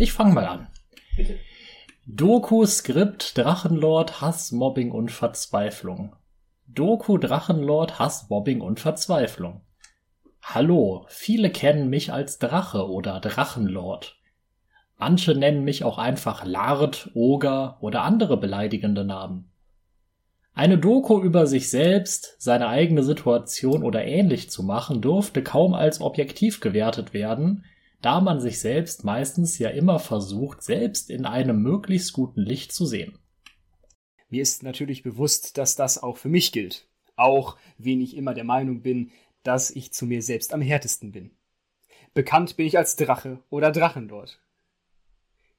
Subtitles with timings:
[0.00, 0.66] Ich fange mal an.
[1.14, 1.38] Bitte.
[2.06, 6.16] Doku, Skript, Drachenlord, Hass, Mobbing und Verzweiflung.
[6.66, 9.60] Doku, Drachenlord, Hass, Mobbing und Verzweiflung.
[10.40, 14.16] Hallo, viele kennen mich als Drache oder Drachenlord.
[14.96, 19.52] Manche nennen mich auch einfach Lard, Oger oder andere beleidigende Namen.
[20.54, 26.00] Eine Doku über sich selbst, seine eigene Situation oder ähnlich zu machen, durfte kaum als
[26.00, 27.66] objektiv gewertet werden,
[28.00, 32.86] da man sich selbst meistens ja immer versucht, selbst in einem möglichst guten Licht zu
[32.86, 33.18] sehen.
[34.28, 36.86] Mir ist natürlich bewusst, dass das auch für mich gilt.
[37.16, 39.10] Auch wenn ich immer der Meinung bin,
[39.42, 41.32] dass ich zu mir selbst am härtesten bin.
[42.14, 44.40] Bekannt bin ich als Drache oder Drachenlord.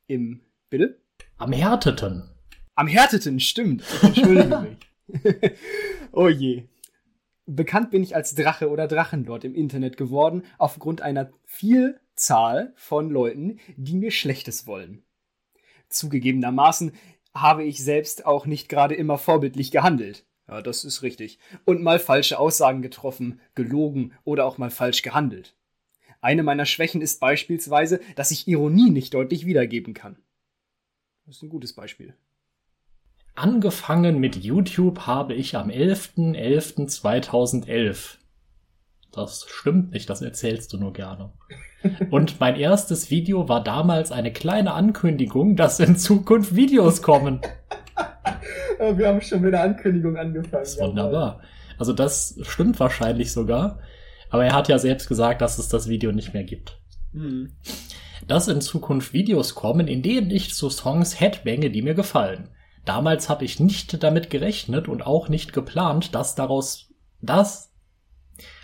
[0.08, 1.00] Im, bitte?
[1.38, 2.30] Am härteten.
[2.76, 3.84] Am härteten, stimmt.
[4.02, 5.52] Entschuldige mich.
[6.12, 6.68] oh je.
[7.46, 11.32] Bekannt bin ich als Drache oder Drachenlord im Internet geworden, aufgrund einer
[12.22, 15.02] Vielzahl von Leuten, die mir Schlechtes wollen.
[15.90, 16.92] Zugegebenermaßen
[17.34, 20.24] habe ich selbst auch nicht gerade immer vorbildlich gehandelt.
[20.48, 21.40] Ja, das ist richtig.
[21.66, 25.56] Und mal falsche Aussagen getroffen, gelogen oder auch mal falsch gehandelt.
[26.22, 30.20] Eine meiner Schwächen ist beispielsweise, dass ich Ironie nicht deutlich wiedergeben kann.
[31.26, 32.14] Das ist ein gutes Beispiel.
[33.34, 38.21] Angefangen mit YouTube habe ich am 11.11.2011.
[39.12, 41.32] Das stimmt nicht, das erzählst du nur gerne.
[42.12, 47.42] Und mein erstes Video war damals eine kleine Ankündigung, dass in Zukunft Videos kommen.
[48.96, 50.64] Wir haben schon mit der Ankündigung angefangen.
[50.64, 51.42] Das ist wunderbar.
[51.78, 53.80] Also das stimmt wahrscheinlich sogar.
[54.30, 56.80] Aber er hat ja selbst gesagt, dass es das Video nicht mehr gibt.
[57.12, 57.52] Mhm.
[58.28, 62.50] Dass in Zukunft Videos kommen, in denen ich zu Songs headbange, die mir gefallen.
[62.86, 66.90] Damals habe ich nicht damit gerechnet und auch nicht geplant, dass daraus
[67.22, 67.71] das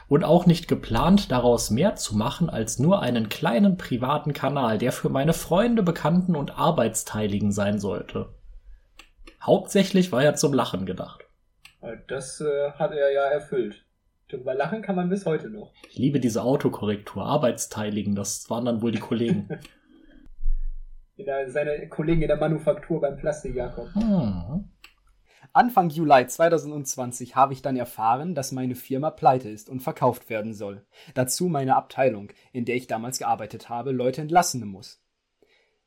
[0.07, 4.91] und auch nicht geplant, daraus mehr zu machen als nur einen kleinen privaten Kanal, der
[4.91, 8.29] für meine Freunde, Bekannten und Arbeitsteiligen sein sollte.
[9.41, 11.25] Hauptsächlich war er zum Lachen gedacht.
[12.07, 13.85] Das äh, hat er ja erfüllt.
[14.29, 15.71] Darüber lachen kann man bis heute noch.
[15.89, 17.23] Ich liebe diese Autokorrektur.
[17.23, 19.47] Arbeitsteiligen, das waren dann wohl die Kollegen.
[21.17, 23.87] der, seine Kollegen in der Manufaktur beim Plastik Jakob.
[23.93, 24.65] Hm.
[25.53, 30.53] Anfang Juli 2020 habe ich dann erfahren, dass meine Firma pleite ist und verkauft werden
[30.53, 30.85] soll.
[31.13, 35.01] Dazu meine Abteilung, in der ich damals gearbeitet habe, Leute entlassen muss.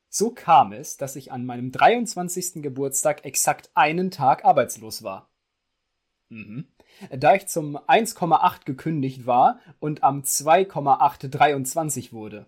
[0.09, 2.63] So kam es, dass ich an meinem 23.
[2.63, 5.31] Geburtstag exakt einen Tag arbeitslos war.
[6.31, 6.67] Mhm.
[7.11, 12.47] Da ich zum 1,8 gekündigt war und am 2,8 23 wurde.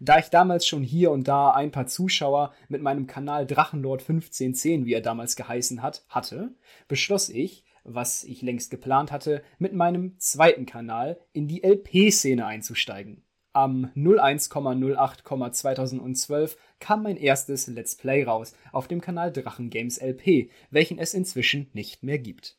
[0.00, 4.86] Da ich damals schon hier und da ein paar Zuschauer mit meinem Kanal Drachenlord 1510,
[4.86, 6.54] wie er damals geheißen hat, hatte,
[6.88, 13.22] beschloss ich, was ich längst geplant hatte, mit meinem zweiten Kanal in die LP-Szene einzusteigen.
[13.52, 20.98] Am 01,08,2012 kam mein erstes Let's Play raus auf dem Kanal Drachen Games LP, welchen
[20.98, 22.58] es inzwischen nicht mehr gibt.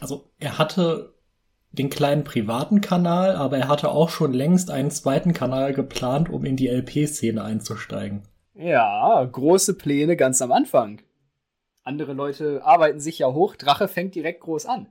[0.00, 1.19] Also er hatte
[1.72, 6.44] den kleinen privaten Kanal, aber er hatte auch schon längst einen zweiten Kanal geplant, um
[6.44, 8.22] in die LP-Szene einzusteigen.
[8.54, 11.00] Ja, große Pläne ganz am Anfang.
[11.84, 14.88] Andere Leute arbeiten sich ja hoch, Drache fängt direkt groß an.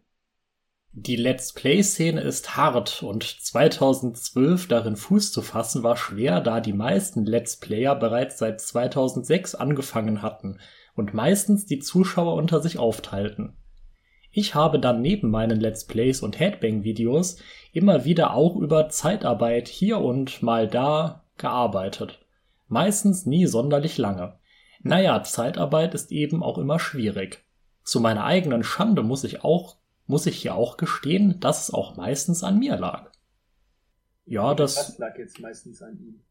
[0.91, 6.73] Die Let's Play-Szene ist hart und 2012 darin Fuß zu fassen war schwer, da die
[6.73, 10.59] meisten Let's Player bereits seit 2006 angefangen hatten
[10.95, 13.55] und meistens die Zuschauer unter sich aufteilten.
[14.31, 17.37] Ich habe dann neben meinen Let's Plays und Headbang-Videos
[17.73, 22.19] immer wieder auch über Zeitarbeit hier und mal da gearbeitet.
[22.67, 24.37] Meistens nie sonderlich lange.
[24.81, 27.43] Naja, Zeitarbeit ist eben auch immer schwierig.
[27.83, 31.97] Zu meiner eigenen Schande muss ich auch, muss ich hier auch gestehen, dass es auch
[31.97, 33.09] meistens an mir lag.
[34.25, 34.77] Ja, das.
[34.77, 36.21] Was lag jetzt meistens an ihm?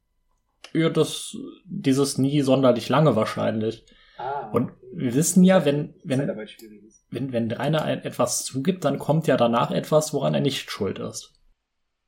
[0.72, 3.84] Ja, das, dieses nie sonderlich lange wahrscheinlich.
[4.18, 6.20] Ah, und wir wissen ja, wenn, wenn,
[7.10, 11.32] wenn, wenn einer etwas zugibt, dann kommt ja danach etwas, woran er nicht schuld ist.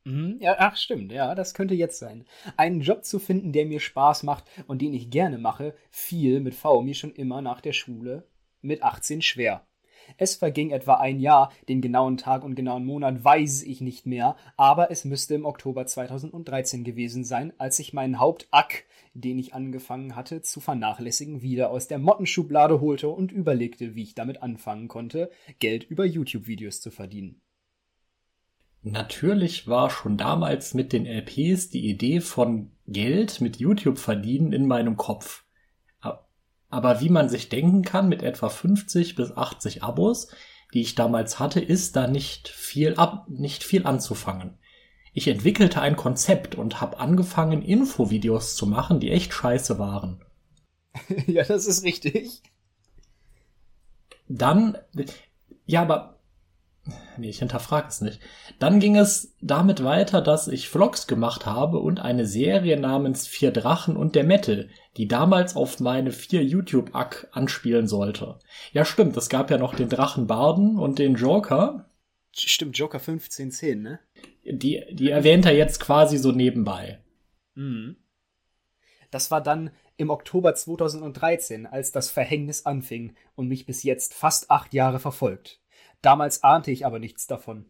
[0.04, 2.24] Mhm, ja, ach stimmt, ja, das könnte jetzt sein.
[2.56, 6.54] Einen Job zu finden, der mir Spaß macht und den ich gerne mache, fiel mit
[6.54, 8.26] V mir schon immer nach der Schule
[8.62, 9.66] mit 18 schwer.
[10.16, 14.36] Es verging etwa ein Jahr, den genauen Tag und genauen Monat weiß ich nicht mehr,
[14.56, 20.16] aber es müsste im Oktober 2013 gewesen sein, als ich meinen Hauptack, den ich angefangen
[20.16, 25.30] hatte zu vernachlässigen, wieder aus der Mottenschublade holte und überlegte, wie ich damit anfangen konnte,
[25.58, 27.40] Geld über YouTube-Videos zu verdienen.
[28.82, 34.66] Natürlich war schon damals mit den LPs die Idee von Geld mit YouTube verdienen in
[34.66, 35.44] meinem Kopf.
[36.70, 40.28] Aber wie man sich denken kann, mit etwa 50 bis 80 Abos,
[40.72, 44.56] die ich damals hatte, ist da nicht viel ab, nicht viel anzufangen.
[45.12, 50.24] Ich entwickelte ein Konzept und habe angefangen, Infovideos zu machen, die echt scheiße waren.
[51.26, 52.42] ja, das ist richtig.
[54.28, 54.78] Dann,
[55.66, 56.20] ja, aber
[57.16, 58.20] Nee, ich hinterfrage es nicht.
[58.58, 63.50] Dann ging es damit weiter, dass ich Vlogs gemacht habe und eine Serie namens Vier
[63.52, 68.38] Drachen und der Metal, die damals auf meine vier YouTube-Ack anspielen sollte.
[68.72, 71.86] Ja, stimmt, es gab ja noch den Drachen Barden und den Joker.
[72.32, 73.98] Stimmt, Joker 1510, ne?
[74.44, 76.98] Die, die erwähnt er jetzt quasi so nebenbei.
[77.54, 77.96] Mhm.
[79.10, 84.50] Das war dann im Oktober 2013, als das Verhängnis anfing und mich bis jetzt fast
[84.50, 85.60] acht Jahre verfolgt.
[86.00, 87.66] Damals ahnte ich aber nichts davon.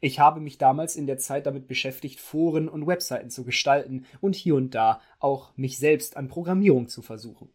[0.00, 4.34] Ich habe mich damals in der Zeit damit beschäftigt, Foren und Webseiten zu gestalten und
[4.34, 7.50] hier und da auch mich selbst an Programmierung zu versuchen.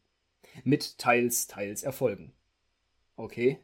[0.64, 2.34] Mit teils, teils Erfolgen.
[3.18, 3.60] Okay.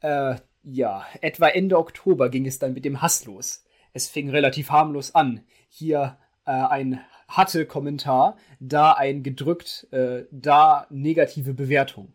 [0.00, 3.64] Äh, ja, etwa Ende Oktober ging es dann mit dem Hass los.
[3.96, 5.40] Es fing relativ harmlos an.
[5.70, 12.12] Hier äh, ein hatte Kommentar, da ein gedrückt, äh, da negative Bewertung.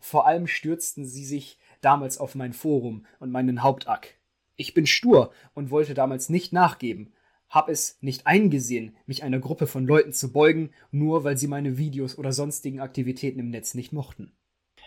[0.00, 4.18] Vor allem stürzten sie sich damals auf mein Forum und meinen Hauptack.
[4.56, 7.12] Ich bin stur und wollte damals nicht nachgeben,
[7.48, 11.78] hab es nicht eingesehen, mich einer Gruppe von Leuten zu beugen, nur weil sie meine
[11.78, 14.32] Videos oder sonstigen Aktivitäten im Netz nicht mochten.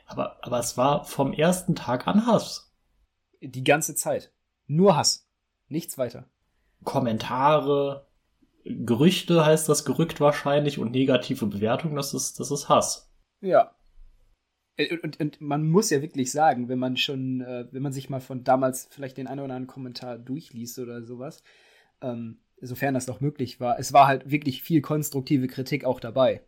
[0.05, 2.75] Aber, aber es war vom ersten Tag an Hass.
[3.39, 4.33] Die ganze Zeit.
[4.67, 5.25] Nur Hass.
[5.67, 6.29] Nichts weiter.
[6.83, 8.07] Kommentare,
[8.65, 13.11] Gerüchte heißt das gerückt wahrscheinlich und negative Bewertungen, das ist, das ist Hass.
[13.41, 13.75] Ja.
[14.75, 18.09] Äh, und, und, man muss ja wirklich sagen, wenn man schon, äh, wenn man sich
[18.09, 21.43] mal von damals vielleicht den einen oder anderen Kommentar durchliest oder sowas,
[22.01, 26.41] ähm, sofern das noch möglich war, es war halt wirklich viel konstruktive Kritik auch dabei.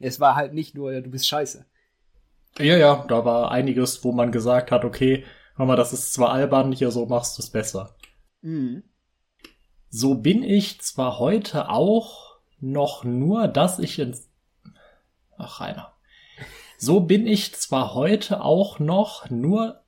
[0.00, 1.66] Es war halt nicht nur, du bist scheiße.
[2.58, 5.24] Ja, ja, da war einiges, wo man gesagt hat, okay,
[5.56, 7.94] hör mal, das ist zwar albern, hier so machst du es besser.
[8.44, 8.84] Mhm.
[9.88, 14.28] So bin ich zwar heute auch noch nur, dass ich ins.
[15.38, 15.92] Ach, Rainer.
[16.76, 19.80] So bin ich zwar heute auch noch nur.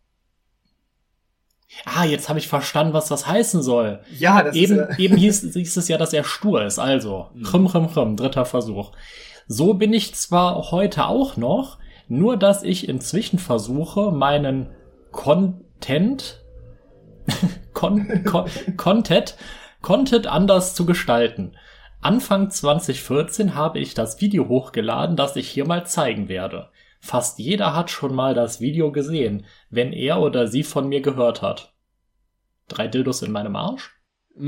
[1.85, 4.01] Ah, jetzt habe ich verstanden, was das heißen soll.
[4.19, 6.79] Ja, das eben, ist, äh eben hieß, hieß es ja, dass er stur ist.
[6.79, 7.45] Also, mhm.
[7.45, 8.93] chum, chum, chum, dritter Versuch.
[9.49, 11.79] So bin ich zwar heute auch noch,
[12.09, 14.71] nur dass ich inzwischen versuche, meinen
[15.13, 16.43] Content,
[17.77, 19.37] Con Con Content,
[19.83, 21.57] Content anders zu gestalten.
[22.01, 26.71] Anfang 2014 habe ich das Video hochgeladen, das ich hier mal zeigen werde.
[27.01, 31.43] Fast jeder hat schon mal das Video gesehen, wenn er oder sie von mir gehört
[31.43, 31.75] hat.
[32.67, 33.95] Drei Dildos in meinem Arsch?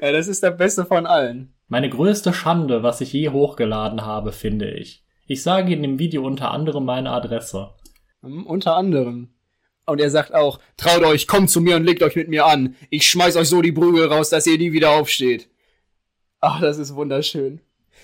[0.00, 1.52] ja, das ist der beste von allen.
[1.68, 5.04] Meine größte Schande, was ich je hochgeladen habe, finde ich.
[5.26, 7.74] Ich sage in dem Video unter anderem meine Adresse.
[8.22, 9.34] Um, unter anderem.
[9.90, 12.76] Und er sagt auch, traut euch, kommt zu mir und legt euch mit mir an.
[12.90, 15.48] Ich schmeiß euch so die Brügel raus, dass ihr nie wieder aufsteht.
[16.40, 17.60] Ach, das ist wunderschön.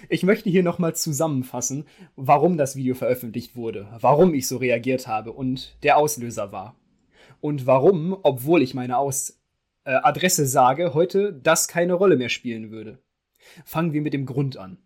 [0.08, 1.86] Ich möchte hier nochmal zusammenfassen,
[2.16, 6.76] warum das Video veröffentlicht wurde, warum ich so reagiert habe und der Auslöser war.
[7.40, 9.40] Und warum, obwohl ich meine Aus
[9.84, 12.98] äh, Adresse sage, heute das keine Rolle mehr spielen würde.
[13.64, 14.78] Fangen wir mit dem Grund an.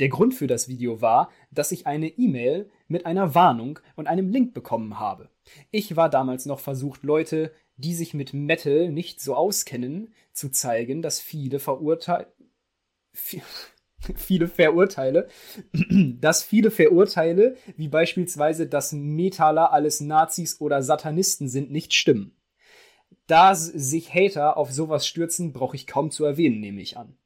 [0.00, 4.30] Der Grund für das Video war, dass ich eine E-Mail mit einer Warnung und einem
[4.30, 5.28] Link bekommen habe.
[5.70, 11.02] Ich war damals noch versucht, Leute, die sich mit Metal nicht so auskennen, zu zeigen,
[11.02, 12.28] dass viele verurteilt
[14.16, 15.28] viele Verurteile,
[16.20, 22.36] dass viele Verurteile, wie beispielsweise, dass Metaler alles Nazis oder Satanisten sind, nicht stimmen.
[23.26, 27.16] Da sich Hater auf sowas stürzen, brauche ich kaum zu erwähnen, nehme ich an.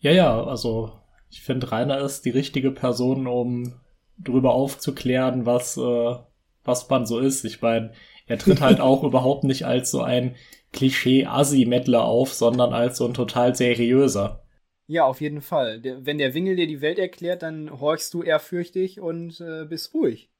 [0.00, 0.92] Ja, ja, also
[1.30, 3.74] ich finde, Rainer ist die richtige Person, um
[4.18, 6.16] darüber aufzuklären, was, äh,
[6.64, 7.44] was man so ist.
[7.44, 7.92] Ich meine,
[8.26, 10.36] er tritt halt auch überhaupt nicht als so ein
[10.72, 14.42] Klischee-Assi-Mettler auf, sondern als so ein total seriöser.
[14.86, 15.80] Ja, auf jeden Fall.
[15.80, 19.92] Der, wenn der Wingel dir die Welt erklärt, dann horchst du ehrfürchtig und äh, bist
[19.94, 20.30] ruhig.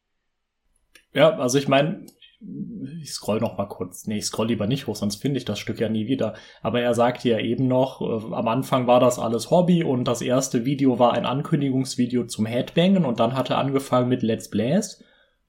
[1.12, 2.06] Ja, also ich meine,
[2.40, 4.06] ich scroll noch mal kurz.
[4.06, 6.34] Nee, ich scroll lieber nicht hoch, sonst finde ich das Stück ja nie wieder.
[6.62, 10.22] Aber er sagte ja eben noch, äh, am Anfang war das alles Hobby und das
[10.22, 15.04] erste Video war ein Ankündigungsvideo zum Headbangen und dann hat er angefangen mit Let's Blaze.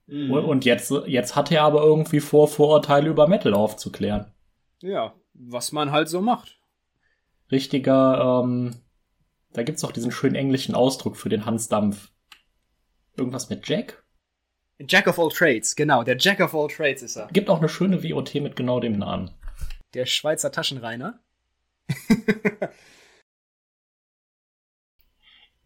[0.06, 0.32] Mhm.
[0.32, 4.32] Und jetzt, jetzt hat er aber irgendwie vor, Vorurteile über Metal aufzuklären.
[4.80, 6.58] Ja, was man halt so macht.
[7.52, 8.76] Richtiger, ähm,
[9.52, 12.10] da gibt's auch diesen schönen englischen Ausdruck für den Hans Dampf.
[13.16, 13.99] Irgendwas mit Jack?
[14.88, 16.02] Jack of all Trades, genau.
[16.02, 17.28] Der Jack of all Trades ist er.
[17.32, 19.30] Gibt auch eine schöne WOT mit genau dem Namen.
[19.94, 21.20] Der Schweizer Taschenreiner.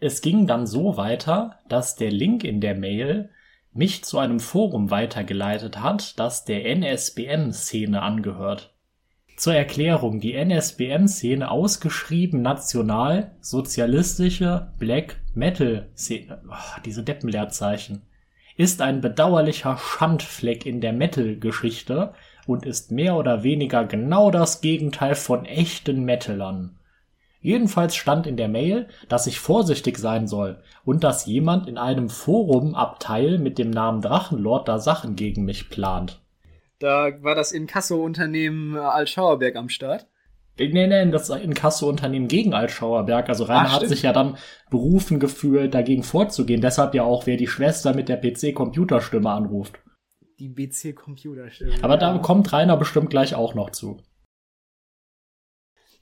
[0.00, 3.30] es ging dann so weiter, dass der Link in der Mail
[3.72, 8.74] mich zu einem Forum weitergeleitet hat, das der NSBM-Szene angehört.
[9.36, 18.02] Zur Erklärung, die NSBM-Szene ausgeschrieben national, sozialistische Black Metal-Szene, oh, diese Deppenleerzeichen,
[18.56, 22.14] ist ein bedauerlicher Schandfleck in der Metal-Geschichte
[22.46, 26.78] und ist mehr oder weniger genau das Gegenteil von echten Metalern.
[27.40, 32.08] Jedenfalls stand in der Mail, dass ich vorsichtig sein soll und dass jemand in einem
[32.08, 36.22] Forum-Abteil mit dem Namen Drachenlord da Sachen gegen mich plant.
[36.78, 40.06] Da war das Inkasso-Unternehmen äh, Altschauerberg am Start.
[40.56, 43.28] Nee, nee, das Inkasso-Unternehmen gegen Altschauerberg.
[43.28, 44.36] Also Rainer Ach, hat sich ja dann
[44.70, 46.60] berufen gefühlt, dagegen vorzugehen.
[46.60, 49.80] Deshalb ja auch, wer die Schwester mit der PC-Computerstimme anruft.
[50.38, 51.74] Die PC-Computerstimme.
[51.82, 52.12] Aber ja.
[52.12, 53.98] da kommt Rainer bestimmt gleich auch noch zu.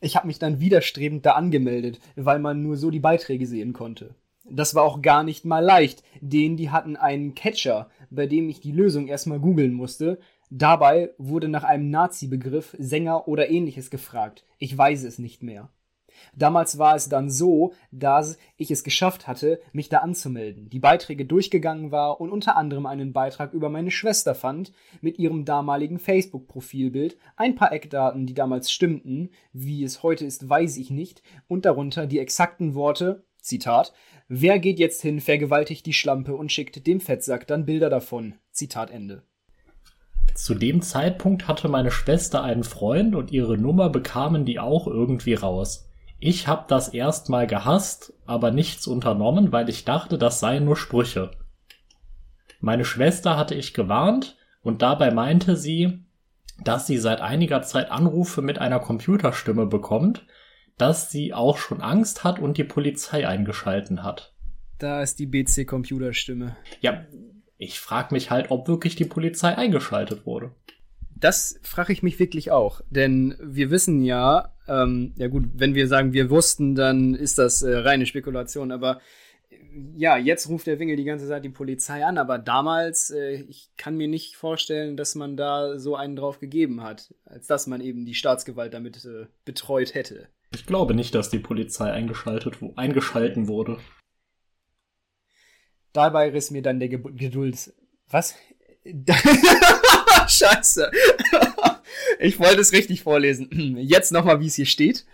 [0.00, 4.16] Ich habe mich dann widerstrebend da angemeldet, weil man nur so die Beiträge sehen konnte.
[4.44, 8.60] Das war auch gar nicht mal leicht, denn die hatten einen Catcher, bei dem ich
[8.60, 10.18] die Lösung erstmal googeln musste,
[10.54, 14.44] Dabei wurde nach einem Nazi-Begriff, Sänger oder ähnliches gefragt.
[14.58, 15.70] Ich weiß es nicht mehr.
[16.36, 21.24] Damals war es dann so, dass ich es geschafft hatte, mich da anzumelden, die Beiträge
[21.24, 27.16] durchgegangen war und unter anderem einen Beitrag über meine Schwester fand, mit ihrem damaligen Facebook-Profilbild,
[27.36, 32.06] ein paar Eckdaten, die damals stimmten, wie es heute ist, weiß ich nicht, und darunter
[32.06, 33.94] die exakten Worte, Zitat,
[34.28, 38.90] wer geht jetzt hin, vergewaltigt die Schlampe und schickt dem Fettsack dann Bilder davon, Zitat
[38.90, 39.22] Ende.
[40.34, 45.34] Zu dem Zeitpunkt hatte meine Schwester einen Freund und ihre Nummer bekamen die auch irgendwie
[45.34, 45.88] raus.
[46.18, 51.32] Ich hab das erstmal gehasst, aber nichts unternommen, weil ich dachte, das seien nur Sprüche.
[52.60, 56.04] Meine Schwester hatte ich gewarnt und dabei meinte sie,
[56.62, 60.24] dass sie seit einiger Zeit Anrufe mit einer Computerstimme bekommt,
[60.78, 64.32] dass sie auch schon Angst hat und die Polizei eingeschalten hat.
[64.78, 66.56] Da ist die BC Computerstimme.
[66.80, 67.04] Ja,
[67.62, 70.50] ich frage mich halt, ob wirklich die Polizei eingeschaltet wurde.
[71.14, 75.86] Das frage ich mich wirklich auch, denn wir wissen ja, ähm, ja gut, wenn wir
[75.86, 79.00] sagen, wir wussten, dann ist das äh, reine Spekulation, aber
[79.50, 79.56] äh,
[79.96, 83.70] ja, jetzt ruft der Wingel die ganze Zeit die Polizei an, aber damals, äh, ich
[83.76, 87.80] kann mir nicht vorstellen, dass man da so einen drauf gegeben hat, als dass man
[87.80, 90.26] eben die Staatsgewalt damit äh, betreut hätte.
[90.52, 93.78] Ich glaube nicht, dass die Polizei eingeschaltet, eingeschalten wurde.
[95.92, 97.72] Dabei riss mir dann der Ge Geduld.
[98.08, 98.34] Was?
[100.28, 100.90] Scheiße.
[102.18, 103.76] ich wollte es richtig vorlesen.
[103.78, 105.04] Jetzt nochmal, wie es hier steht.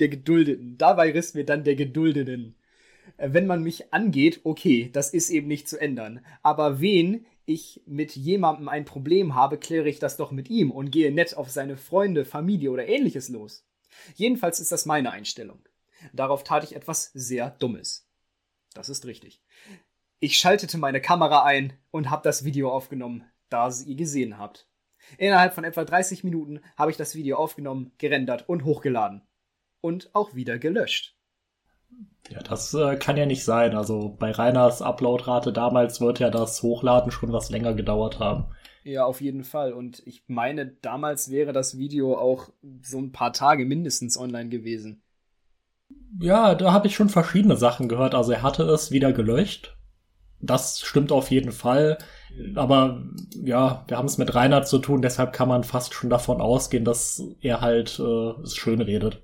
[0.00, 0.76] Der Geduldeten.
[0.76, 2.56] Dabei riss mir dann der Geduldeten.
[3.16, 6.24] Wenn man mich angeht, okay, das ist eben nicht zu ändern.
[6.42, 10.90] Aber wen ich mit jemandem ein Problem habe, kläre ich das doch mit ihm und
[10.90, 13.66] gehe nett auf seine Freunde, Familie oder ähnliches los.
[14.16, 15.60] Jedenfalls ist das meine Einstellung.
[16.12, 18.03] Darauf tat ich etwas sehr Dummes.
[18.74, 19.40] Das ist richtig.
[20.20, 24.68] Ich schaltete meine Kamera ein und habe das Video aufgenommen, da ihr gesehen habt.
[25.18, 29.22] Innerhalb von etwa 30 Minuten habe ich das Video aufgenommen, gerendert und hochgeladen.
[29.80, 31.14] Und auch wieder gelöscht.
[32.30, 33.76] Ja, das äh, kann ja nicht sein.
[33.76, 38.46] Also bei Reiners Uploadrate damals wird ja das Hochladen schon was länger gedauert haben.
[38.82, 39.72] Ja, auf jeden Fall.
[39.72, 42.50] Und ich meine, damals wäre das Video auch
[42.82, 45.03] so ein paar Tage mindestens online gewesen.
[46.20, 48.14] Ja, da habe ich schon verschiedene Sachen gehört.
[48.14, 49.76] Also er hatte es wieder gelöscht.
[50.40, 51.98] Das stimmt auf jeden Fall.
[52.54, 53.02] Aber
[53.42, 56.84] ja, wir haben es mit Rainer zu tun, deshalb kann man fast schon davon ausgehen,
[56.84, 59.22] dass er halt äh, es schön redet.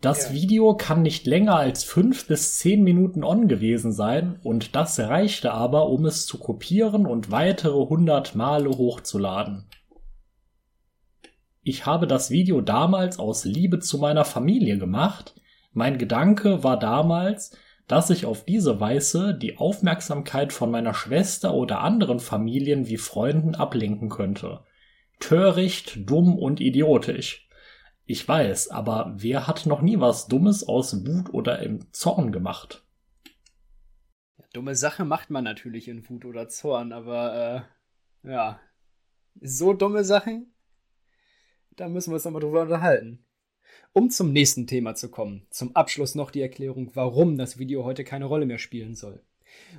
[0.00, 0.34] Das ja.
[0.34, 5.52] Video kann nicht länger als fünf bis zehn Minuten on gewesen sein und das reichte
[5.52, 9.68] aber, um es zu kopieren und weitere hundert Male hochzuladen.
[11.68, 15.38] Ich habe das Video damals aus Liebe zu meiner Familie gemacht.
[15.74, 17.54] Mein Gedanke war damals,
[17.86, 23.54] dass ich auf diese Weise die Aufmerksamkeit von meiner Schwester oder anderen Familien wie Freunden
[23.54, 24.60] ablenken könnte.
[25.20, 27.50] Töricht, dumm und idiotisch.
[28.06, 32.82] Ich weiß, aber wer hat noch nie was Dummes aus Wut oder im Zorn gemacht?
[34.54, 37.66] Dumme Sache macht man natürlich in Wut oder Zorn, aber
[38.24, 38.58] äh, ja,
[39.42, 40.54] so dumme Sachen
[41.78, 43.24] da müssen wir uns nochmal drüber unterhalten.
[43.92, 48.04] Um zum nächsten Thema zu kommen, zum Abschluss noch die Erklärung, warum das Video heute
[48.04, 49.22] keine Rolle mehr spielen soll.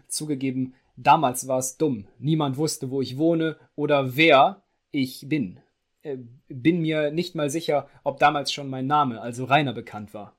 [0.08, 2.08] Zugegeben, damals war es dumm.
[2.18, 5.60] Niemand wusste, wo ich wohne oder wer ich bin.
[6.01, 10.38] Äh, bin mir nicht mal sicher, ob damals schon mein Name, also Rainer, bekannt war.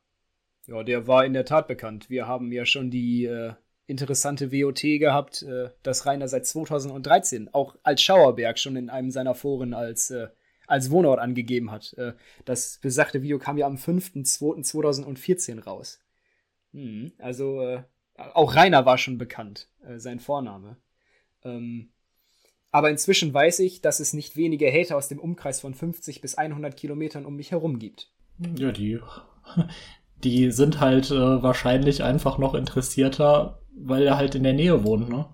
[0.66, 2.10] Ja, der war in der Tat bekannt.
[2.10, 3.52] Wir haben ja schon die äh,
[3.86, 9.34] interessante WOT gehabt, äh, dass Rainer seit 2013 auch als Schauerberg schon in einem seiner
[9.34, 10.28] Foren als äh,
[10.70, 11.92] als Wohnort angegeben hat.
[11.94, 16.00] Äh, das besagte Video kam ja am 5.2.2014 raus.
[16.72, 17.82] Hm, also äh,
[18.16, 20.76] auch Rainer war schon bekannt, äh, sein Vorname.
[21.44, 21.90] Ähm,
[22.70, 26.36] Aber inzwischen weiß ich, dass es nicht wenige Hater aus dem Umkreis von 50 bis
[26.36, 28.10] 100 Kilometern um mich herum gibt.
[28.56, 29.00] Ja, die,
[30.24, 35.08] die sind halt äh, wahrscheinlich einfach noch interessierter, weil er halt in der Nähe wohnt,
[35.08, 35.26] ne?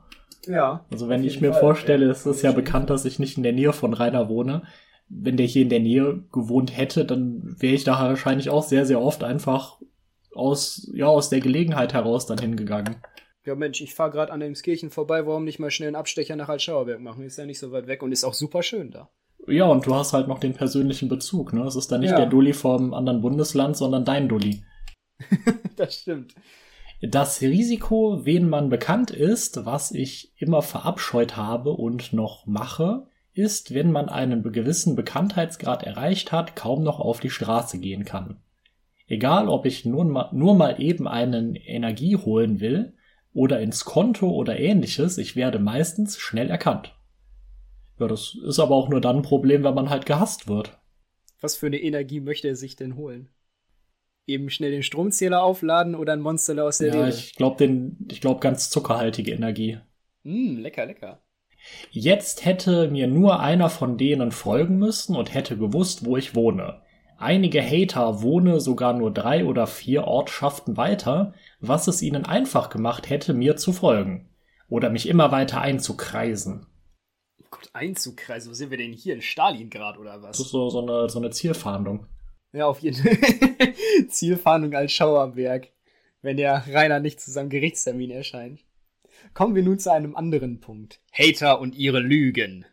[0.46, 0.84] Ja.
[0.90, 1.60] Also wenn ich mir Fall.
[1.60, 4.62] vorstelle, es ist ja bekannt, dass ich nicht in der Nähe von Rainer wohne.
[5.08, 8.86] Wenn der hier in der Nähe gewohnt hätte, dann wäre ich da wahrscheinlich auch sehr,
[8.86, 9.80] sehr oft einfach
[10.34, 12.96] aus, ja, aus der Gelegenheit heraus dann hingegangen.
[13.44, 16.48] Ja, Mensch, ich fahre gerade an Emskirchen vorbei, warum nicht mal schnell einen Abstecher nach
[16.48, 17.24] Altschauerberg machen?
[17.24, 19.08] Ist ja nicht so weit weg und ist auch super schön da.
[19.46, 21.62] Ja, und du hast halt noch den persönlichen Bezug, ne?
[21.62, 22.16] Es ist dann nicht ja.
[22.16, 24.64] der Dulli vom anderen Bundesland, sondern dein Dulli.
[25.76, 26.34] das stimmt.
[27.00, 33.74] Das Risiko, wen man bekannt ist, was ich immer verabscheut habe und noch mache, ist,
[33.74, 38.38] wenn man einen gewissen Bekanntheitsgrad erreicht hat, kaum noch auf die Straße gehen kann.
[39.08, 42.94] Egal, ob ich nur mal, nur mal eben einen Energie holen will
[43.32, 46.94] oder ins Konto oder ähnliches, ich werde meistens schnell erkannt.
[47.98, 50.78] Ja, das ist aber auch nur dann ein Problem, wenn man halt gehasst wird.
[51.40, 53.30] Was für eine Energie möchte er sich denn holen?
[54.26, 57.16] Eben schnell den Stromzähler aufladen oder ein Monster aus der Ja, Rede?
[57.16, 59.78] ich glaube den, ich glaube ganz zuckerhaltige Energie.
[60.24, 61.22] Mm, lecker, lecker.
[61.90, 66.82] Jetzt hätte mir nur einer von denen folgen müssen und hätte gewusst, wo ich wohne.
[67.18, 73.08] Einige Hater wohne sogar nur drei oder vier Ortschaften weiter, was es ihnen einfach gemacht
[73.08, 74.28] hätte, mir zu folgen.
[74.68, 76.66] Oder mich immer weiter einzukreisen.
[77.50, 78.50] Gott, einzukreisen?
[78.50, 79.14] Wo sind wir denn hier?
[79.14, 80.36] In Stalingrad oder was?
[80.36, 82.06] Das ist so, so, eine, so eine Zielfahndung.
[82.52, 83.16] Ja, auf jeden Fall.
[84.08, 85.68] Zielfahndung als Schauerberg.
[86.20, 88.60] Wenn der Rainer nicht zu seinem Gerichtstermin erscheint.
[89.36, 90.98] Kommen wir nun zu einem anderen Punkt.
[91.12, 92.64] Hater und ihre Lügen.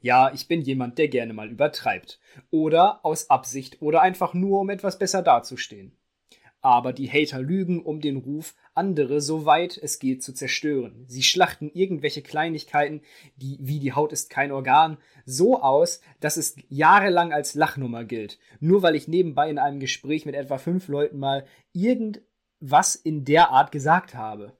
[0.00, 2.20] Ja, ich bin jemand, der gerne mal übertreibt.
[2.52, 5.98] Oder aus Absicht oder einfach nur, um etwas besser dazustehen.
[6.60, 11.06] Aber die Hater lügen, um den Ruf, andere so weit es geht zu zerstören.
[11.08, 13.02] Sie schlachten irgendwelche Kleinigkeiten,
[13.34, 18.38] die wie die Haut ist kein Organ, so aus, dass es jahrelang als Lachnummer gilt.
[18.60, 23.50] Nur weil ich nebenbei in einem Gespräch mit etwa fünf Leuten mal irgendwas in der
[23.50, 24.56] Art gesagt habe.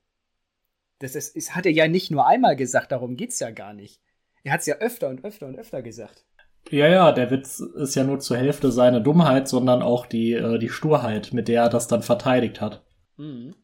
[1.00, 4.00] Das, ist, das hat er ja nicht nur einmal gesagt, darum geht's ja gar nicht.
[4.45, 6.25] Er hat es ja öfter und öfter und öfter gesagt.
[6.71, 10.58] Ja, ja, der Witz ist ja nur zur Hälfte seine Dummheit, sondern auch die, äh,
[10.58, 12.84] die Sturheit, mit der er das dann verteidigt hat.
[13.17, 13.54] Mhm.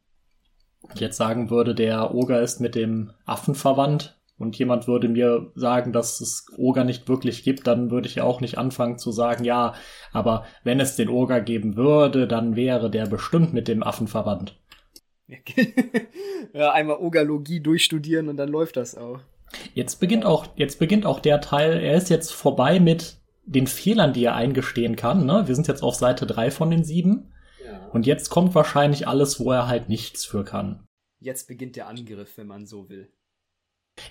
[0.95, 5.93] Jetzt sagen würde, der Oger ist mit dem Affen verwandt und jemand würde mir sagen,
[5.93, 9.45] dass es Oger nicht wirklich gibt, dann würde ich ja auch nicht anfangen zu sagen,
[9.45, 9.75] ja,
[10.13, 14.59] aber wenn es den Oger geben würde, dann wäre der bestimmt mit dem Affen verwandt.
[16.53, 19.21] ja, einmal Ogerlogie durchstudieren und dann läuft das auch.
[19.75, 24.13] Jetzt beginnt auch, jetzt beginnt auch der Teil, er ist jetzt vorbei mit den Fehlern,
[24.13, 25.25] die er eingestehen kann.
[25.25, 25.45] Ne?
[25.47, 27.33] Wir sind jetzt auf Seite drei von den sieben.
[27.65, 27.87] Ja.
[27.93, 30.85] Und jetzt kommt wahrscheinlich alles, wo er halt nichts für kann.
[31.21, 33.09] Jetzt beginnt der Angriff, wenn man so will.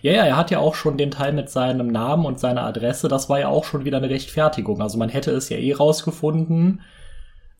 [0.01, 3.07] Ja, ja, er hat ja auch schon den Teil mit seinem Namen und seiner Adresse.
[3.07, 4.81] Das war ja auch schon wieder eine Rechtfertigung.
[4.81, 6.81] Also man hätte es ja eh rausgefunden.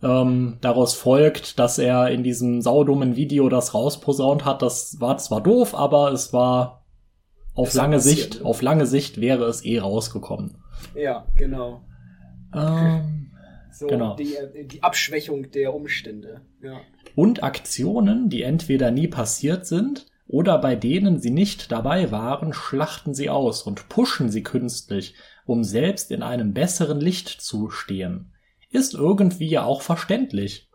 [0.05, 4.61] Ähm, daraus folgt, dass er in diesem saudummen Video das rausposaunt hat.
[4.61, 6.85] Das war zwar doof, aber es war
[7.55, 10.57] auf lange Sicht, auf lange Sicht wäre es eh rausgekommen.
[10.93, 11.81] Ja, genau.
[12.53, 13.31] Ähm,
[13.71, 14.15] so, genau.
[14.15, 14.35] Die,
[14.67, 16.41] die Abschwächung der Umstände.
[16.61, 16.81] Ja.
[17.15, 23.15] Und Aktionen, die entweder nie passiert sind oder bei denen sie nicht dabei waren, schlachten
[23.15, 25.15] sie aus und pushen sie künstlich,
[25.47, 28.34] um selbst in einem besseren Licht zu stehen.
[28.75, 30.69] Ist irgendwie ja auch verständlich.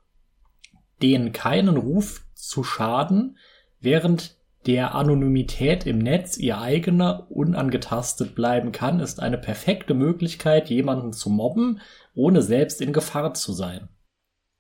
[1.03, 3.37] Denen keinen Ruf zu schaden,
[3.79, 11.13] während der Anonymität im Netz ihr eigener unangetastet bleiben kann, ist eine perfekte Möglichkeit, jemanden
[11.13, 11.83] zu mobben,
[12.15, 13.91] ohne selbst in Gefahr zu sein.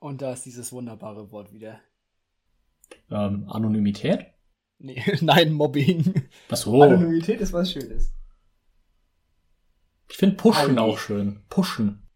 [0.01, 1.81] Und da ist dieses wunderbare Wort wieder.
[3.11, 4.27] Ähm, Anonymität?
[4.77, 6.29] Nee, nein, Mobbing.
[6.51, 6.83] Ach so.
[6.83, 8.13] Anonymität ist was Schönes.
[10.11, 11.43] Ich finde Pushen auch schön.
[11.49, 12.10] Pushen.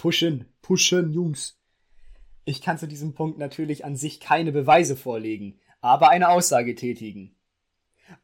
[0.00, 1.60] Pushen, pushen, Jungs.
[2.46, 7.36] Ich kann zu diesem Punkt natürlich an sich keine Beweise vorlegen, aber eine Aussage tätigen.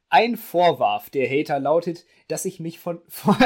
[0.09, 3.37] Ein Vorwurf der Hater lautet, dass ich mich von, vor,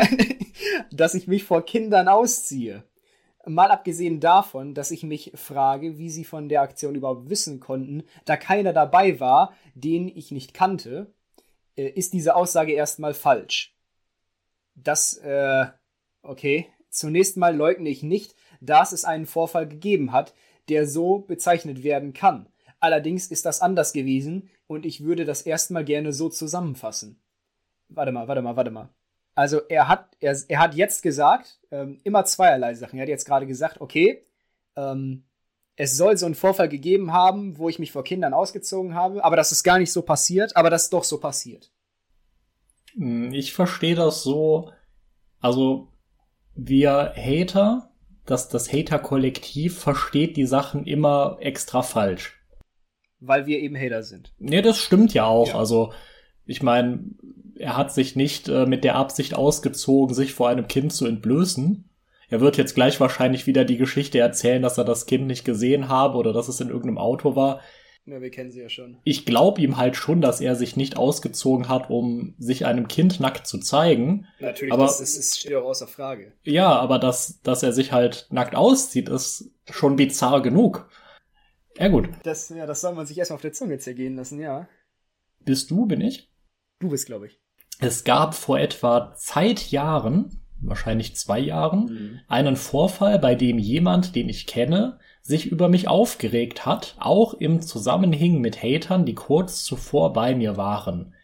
[0.92, 2.84] dass ich mich vor Kindern ausziehe.
[3.46, 8.04] Mal abgesehen davon, dass ich mich frage, wie sie von der Aktion überhaupt wissen konnten,
[8.26, 11.12] da keiner dabei war, den ich nicht kannte,
[11.74, 13.76] äh, ist diese Aussage erstmal falsch.
[14.76, 15.66] Das, äh,
[16.22, 16.68] okay.
[16.90, 20.34] Zunächst mal leugne ich nicht, dass es einen Vorfall gegeben hat,
[20.68, 22.48] der so bezeichnet werden kann.
[22.80, 27.20] Allerdings ist das anders gewesen und ich würde das erstmal gerne so zusammenfassen.
[27.88, 28.88] Warte mal, warte mal, warte mal.
[29.34, 32.98] Also er hat, er, er hat jetzt gesagt, ähm, immer zweierlei Sachen.
[32.98, 34.26] Er hat jetzt gerade gesagt, okay,
[34.76, 35.24] ähm,
[35.76, 39.36] es soll so einen Vorfall gegeben haben, wo ich mich vor Kindern ausgezogen habe, aber
[39.36, 41.70] das ist gar nicht so passiert, aber das ist doch so passiert.
[42.94, 44.72] Hm, ich verstehe das so,
[45.40, 45.88] also
[46.54, 47.90] wir Hater,
[48.26, 52.38] dass das Hater-Kollektiv versteht die Sachen immer extra falsch.
[53.18, 54.32] Weil wir eben Hater sind.
[54.38, 55.48] Nee, das stimmt ja auch.
[55.48, 55.56] Ja.
[55.56, 55.92] Also,
[56.46, 57.04] ich meine,
[57.56, 61.90] er hat sich nicht äh, mit der Absicht ausgezogen, sich vor einem Kind zu entblößen.
[62.28, 65.88] Er wird jetzt gleich wahrscheinlich wieder die Geschichte erzählen, dass er das Kind nicht gesehen
[65.88, 67.60] habe oder dass es in irgendeinem Auto war.
[68.06, 68.96] Ja, wir kennen sie ja schon.
[69.04, 73.20] Ich glaube ihm halt schon, dass er sich nicht ausgezogen hat, um sich einem Kind
[73.20, 74.26] nackt zu zeigen.
[74.40, 76.32] Natürlich, aber, das, ist, das steht auch außer Frage.
[76.42, 80.88] Ja, aber dass, dass er sich halt nackt auszieht, ist schon bizarr genug.
[81.76, 82.08] Ja, gut.
[82.24, 84.68] Das, ja, das soll man sich erstmal auf der Zunge zergehen lassen, ja.
[85.44, 86.30] Bist du, bin ich?
[86.80, 87.40] Du bist, glaube ich.
[87.78, 92.20] Es gab vor etwa Zeitjahren, wahrscheinlich zwei Jahren, mhm.
[92.28, 97.62] einen Vorfall, bei dem jemand, den ich kenne, sich über mich aufgeregt hat, auch im
[97.62, 101.14] Zusammenhang mit Hatern, die kurz zuvor bei mir waren.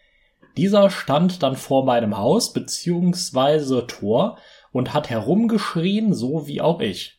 [0.56, 4.38] Dieser stand dann vor meinem Haus beziehungsweise Tor
[4.72, 7.18] und hat herumgeschrien, so wie auch ich.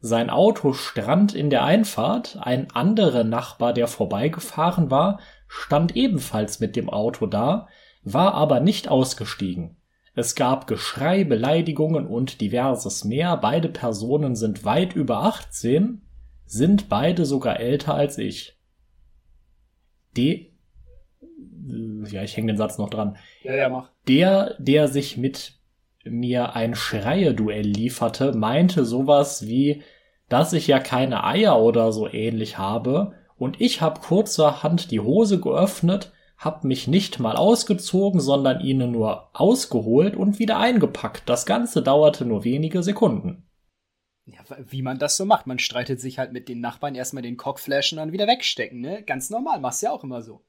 [0.00, 6.76] Sein Auto stand in der Einfahrt, ein anderer Nachbar, der vorbeigefahren war, stand ebenfalls mit
[6.76, 7.68] dem Auto da,
[8.02, 9.76] war aber nicht ausgestiegen.
[10.14, 13.36] Es gab Geschrei, Beleidigungen und diverses mehr.
[13.36, 16.02] Beide Personen sind weit über 18,
[16.46, 18.58] sind beide sogar älter als ich.
[20.16, 20.50] De
[22.10, 23.16] ja, ich hänge den Satz noch dran.
[23.42, 23.90] Ja, ja, mach.
[24.06, 25.54] Der, der sich mit
[26.04, 29.82] mir ein Schreieduell lieferte, meinte sowas wie,
[30.28, 35.40] dass ich ja keine Eier oder so ähnlich habe, und ich hab kurzerhand die Hose
[35.40, 41.22] geöffnet, hab mich nicht mal ausgezogen, sondern ihnen nur ausgeholt und wieder eingepackt.
[41.26, 43.43] Das Ganze dauerte nur wenige Sekunden.
[44.26, 45.46] Ja, wie man das so macht.
[45.46, 49.02] Man streitet sich halt mit den Nachbarn erstmal den Cockflash und dann wieder wegstecken, ne?
[49.02, 50.44] Ganz normal, machst ja auch immer so.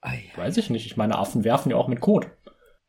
[0.00, 0.86] Ei, Weiß ich nicht.
[0.86, 2.28] Ich meine, Affen werfen ja auch mit Kot.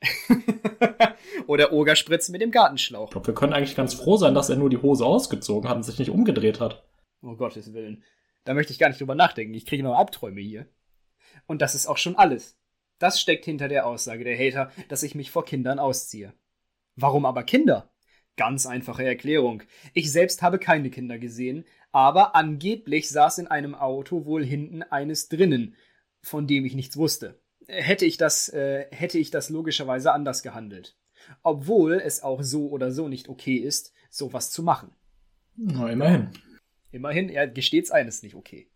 [1.48, 3.06] Oder Ogerspritzen mit dem Gartenschlauch.
[3.06, 5.78] Ich glaube, wir können eigentlich ganz froh sein, dass er nur die Hose ausgezogen hat
[5.78, 6.84] und sich nicht umgedreht hat.
[7.22, 8.04] Oh Gottes Willen.
[8.44, 9.54] Da möchte ich gar nicht drüber nachdenken.
[9.54, 10.68] Ich kriege noch Abträume hier.
[11.46, 12.58] Und das ist auch schon alles.
[13.00, 16.34] Das steckt hinter der Aussage der Hater, dass ich mich vor Kindern ausziehe.
[16.96, 17.93] Warum aber Kinder?
[18.36, 19.64] Ganz einfache Erklärung.
[19.94, 25.30] Ich selbst habe keine Kinder gesehen, aber angeblich saß in einem Auto wohl hinten eines
[25.30, 25.76] drinnen,
[26.22, 27.40] von dem ich nichts wusste.
[27.68, 30.98] Hätte ich das, äh, hätte ich das logischerweise anders gehandelt.
[31.44, 34.92] Obwohl es auch so oder so nicht okay ist, sowas zu machen.
[35.56, 36.30] Na, immerhin.
[36.92, 38.68] Immerhin, er gesteht's ein, ist nicht okay.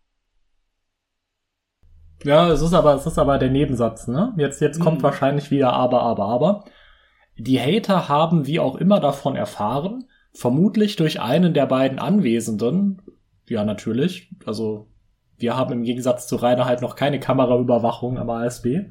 [2.24, 4.34] Ja, es ist aber, es ist aber der Nebensatz, ne?
[4.36, 5.02] Jetzt, jetzt kommt mhm.
[5.04, 6.64] wahrscheinlich wieder aber, aber, aber.
[7.38, 13.00] Die Hater haben wie auch immer davon erfahren, vermutlich durch einen der beiden Anwesenden.
[13.48, 14.30] Ja, natürlich.
[14.44, 14.88] Also,
[15.36, 18.86] wir haben im Gegensatz zu Rainer halt noch keine Kameraüberwachung am ASB.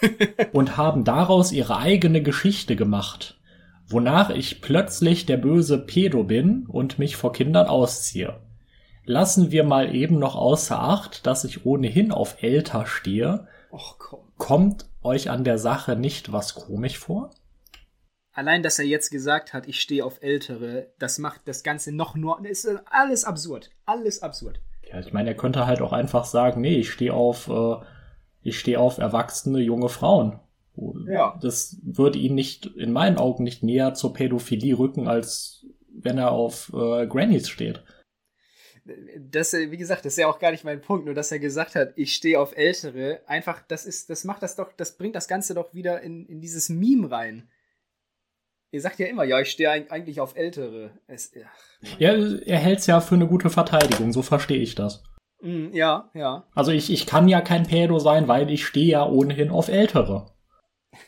[0.52, 3.40] und haben daraus ihre eigene Geschichte gemacht.
[3.88, 8.38] Wonach ich plötzlich der böse Pedo bin und mich vor Kindern ausziehe.
[9.04, 13.46] Lassen wir mal eben noch außer Acht, dass ich ohnehin auf älter stehe.
[13.72, 14.20] Och, komm.
[14.36, 17.30] Kommt euch an der Sache nicht was komisch vor?
[18.38, 22.14] Allein, dass er jetzt gesagt hat, ich stehe auf ältere, das macht das Ganze noch
[22.14, 22.38] nur.
[22.46, 23.72] Ist alles absurd.
[23.84, 24.60] Alles absurd.
[24.88, 27.84] Ja, ich meine, er könnte halt auch einfach sagen, nee, ich stehe auf, äh,
[28.42, 30.38] ich stehe auf erwachsene junge Frauen.
[31.08, 31.36] Ja.
[31.42, 36.30] Das würde ihn nicht, in meinen Augen, nicht näher zur Pädophilie rücken, als wenn er
[36.30, 37.82] auf äh, Grannies steht
[39.18, 41.74] das, wie gesagt, das ist ja auch gar nicht mein Punkt, nur dass er gesagt
[41.74, 43.20] hat, ich stehe auf Ältere.
[43.26, 46.40] Einfach, das ist, das macht das doch, das bringt das Ganze doch wieder in, in
[46.40, 47.50] dieses Meme rein.
[48.70, 50.90] Ihr sagt ja immer, ja, ich stehe eigentlich auf Ältere.
[51.06, 55.02] Es, ach, ja, er hält's ja für eine gute Verteidigung, so verstehe ich das.
[55.40, 56.44] Mm, ja, ja.
[56.54, 60.26] Also ich, ich kann ja kein Pädo sein, weil ich stehe ja ohnehin auf Ältere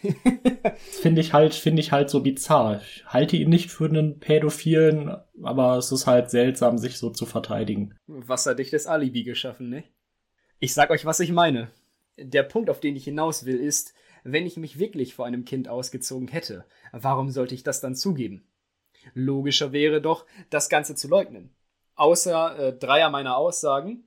[0.77, 2.81] finde ich halt, finde ich halt so bizarr.
[2.83, 7.27] Ich halte ihn nicht für einen Pädophilen, aber es ist halt seltsam, sich so zu
[7.27, 7.95] verteidigen.
[8.07, 9.85] Wasserdichtes Alibi geschaffen, ne?
[10.59, 11.71] Ich sag euch, was ich meine.
[12.19, 15.69] Der Punkt, auf den ich hinaus will, ist, wenn ich mich wirklich vor einem Kind
[15.69, 18.47] ausgezogen hätte, warum sollte ich das dann zugeben?
[19.15, 21.55] Logischer wäre doch, das Ganze zu leugnen.
[21.95, 24.05] Außer äh, dreier meiner Aussagen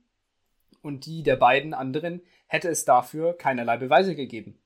[0.82, 4.58] und die der beiden anderen hätte es dafür keinerlei Beweise gegeben.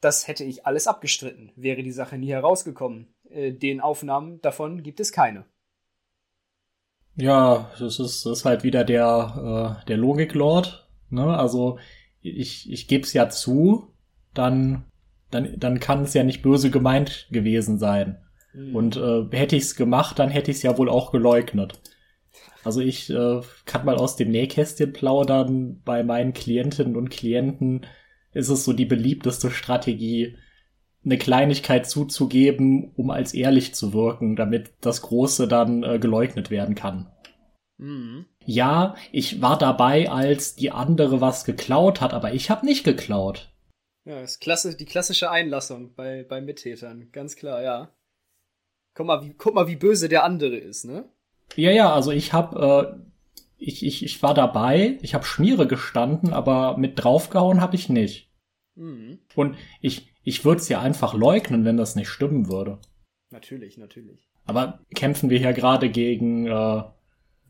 [0.00, 3.14] Das hätte ich alles abgestritten, wäre die Sache nie herausgekommen.
[3.30, 5.46] Äh, den Aufnahmen davon gibt es keine.
[7.16, 10.88] Ja, das ist, das ist halt wieder der, äh, der Logiklord.
[11.10, 11.38] Ne?
[11.38, 11.78] Also
[12.20, 13.93] ich, ich gebe es ja zu,
[14.34, 14.84] dann,
[15.30, 18.18] dann, dann kann es ja nicht böse gemeint gewesen sein.
[18.52, 18.76] Mhm.
[18.76, 21.80] Und äh, hätte ich es gemacht, dann hätte ich es ja wohl auch geleugnet.
[22.64, 27.86] Also ich äh, kann mal aus dem Nähkästchen plaudern bei meinen Klientinnen und Klienten
[28.32, 30.36] ist es so die beliebteste Strategie,
[31.04, 36.74] eine Kleinigkeit zuzugeben, um als ehrlich zu wirken, damit das Große dann äh, geleugnet werden
[36.74, 37.10] kann.
[37.76, 38.24] Mhm.
[38.46, 43.53] Ja, ich war dabei, als die andere was geklaut hat, aber ich habe nicht geklaut.
[44.04, 47.90] Ja, das ist klasse, die klassische Einlassung bei, bei Mittätern, ganz klar, ja.
[48.94, 51.08] Guck mal, wie, guck mal, wie böse der andere ist, ne?
[51.56, 52.94] Ja, ja, also ich hab, äh,
[53.56, 58.30] ich, ich, ich war dabei, ich habe Schmiere gestanden, aber mit draufgehauen habe ich nicht.
[58.74, 59.20] Mhm.
[59.34, 62.78] Und ich, ich würde es ja einfach leugnen, wenn das nicht stimmen würde.
[63.30, 64.28] Natürlich, natürlich.
[64.44, 66.82] Aber kämpfen wir hier gerade gegen äh,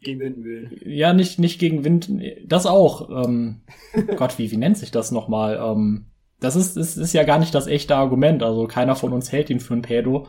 [0.01, 0.81] gegen Windmühlen.
[0.85, 2.11] Ja, nicht nicht gegen Wind,
[2.45, 3.25] das auch.
[3.25, 3.63] Ähm,
[4.17, 5.57] Gott, wie wie nennt sich das nochmal?
[5.57, 6.07] Ähm,
[6.41, 8.43] das ist, ist ist ja gar nicht das echte Argument.
[8.43, 10.27] Also keiner von uns hält ihn für ein Pädo.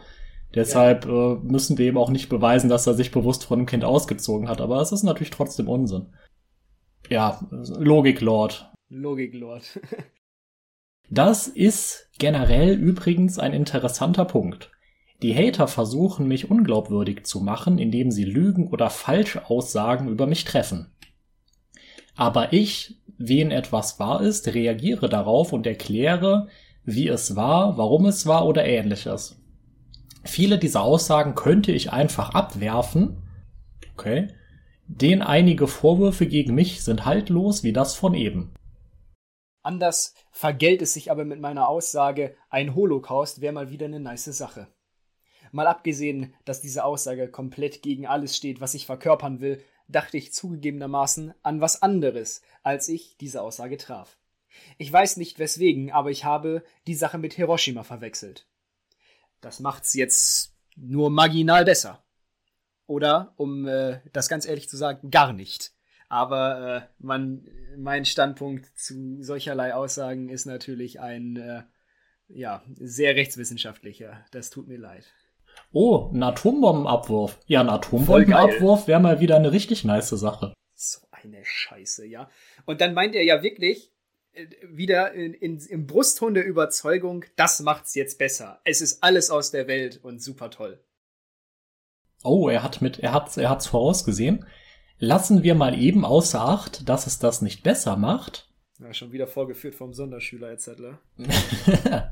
[0.53, 1.33] Deshalb ja.
[1.33, 4.47] äh, müssen wir eben auch nicht beweisen, dass er sich bewusst von einem Kind ausgezogen
[4.47, 4.61] hat.
[4.61, 6.07] Aber es ist natürlich trotzdem Unsinn.
[7.09, 8.71] Ja, Logik-Lord.
[8.89, 9.79] Logik-Lord.
[11.09, 14.71] das ist generell übrigens ein interessanter Punkt.
[15.21, 20.91] Die Hater versuchen mich unglaubwürdig zu machen, indem sie Lügen oder Falschaussagen über mich treffen.
[22.15, 26.47] Aber ich, wen etwas wahr ist, reagiere darauf und erkläre,
[26.83, 29.41] wie es war, warum es war oder ähnliches.
[30.23, 33.21] Viele dieser Aussagen könnte ich einfach abwerfen.
[33.93, 34.27] Okay.
[34.87, 38.53] Den einige Vorwürfe gegen mich sind haltlos wie das von eben.
[39.63, 44.25] Anders vergelt es sich aber mit meiner Aussage, ein Holocaust wäre mal wieder eine nice
[44.25, 44.67] Sache.
[45.51, 50.33] Mal abgesehen, dass diese Aussage komplett gegen alles steht, was ich verkörpern will, dachte ich
[50.33, 54.17] zugegebenermaßen an was anderes, als ich diese Aussage traf.
[54.77, 58.47] Ich weiß nicht weswegen, aber ich habe die Sache mit Hiroshima verwechselt.
[59.41, 62.03] Das macht's jetzt nur marginal besser.
[62.87, 65.73] Oder, um äh, das ganz ehrlich zu sagen, gar nicht.
[66.07, 71.63] Aber äh, man, mein Standpunkt zu solcherlei Aussagen ist natürlich ein äh,
[72.27, 74.23] ja, sehr rechtswissenschaftlicher.
[74.31, 75.13] Das tut mir leid.
[75.71, 77.37] Oh, ein Atombombenabwurf.
[77.47, 80.53] Ja, ein Atombombenabwurf wäre mal wieder eine richtig nice Sache.
[80.73, 82.29] So eine Scheiße, ja.
[82.65, 83.91] Und dann meint er ja wirklich,
[84.33, 88.59] äh, wieder in, in, im Brustton der Überzeugung, das macht's jetzt besser.
[88.63, 90.79] Es ist alles aus der Welt und super toll.
[92.23, 94.45] Oh, er hat mit, er hat's, er hat's vorausgesehen.
[94.97, 98.49] Lassen wir mal eben außer Acht, dass es das nicht besser macht.
[98.79, 100.69] Ja, schon wieder vorgeführt vom Sonderschüler etc.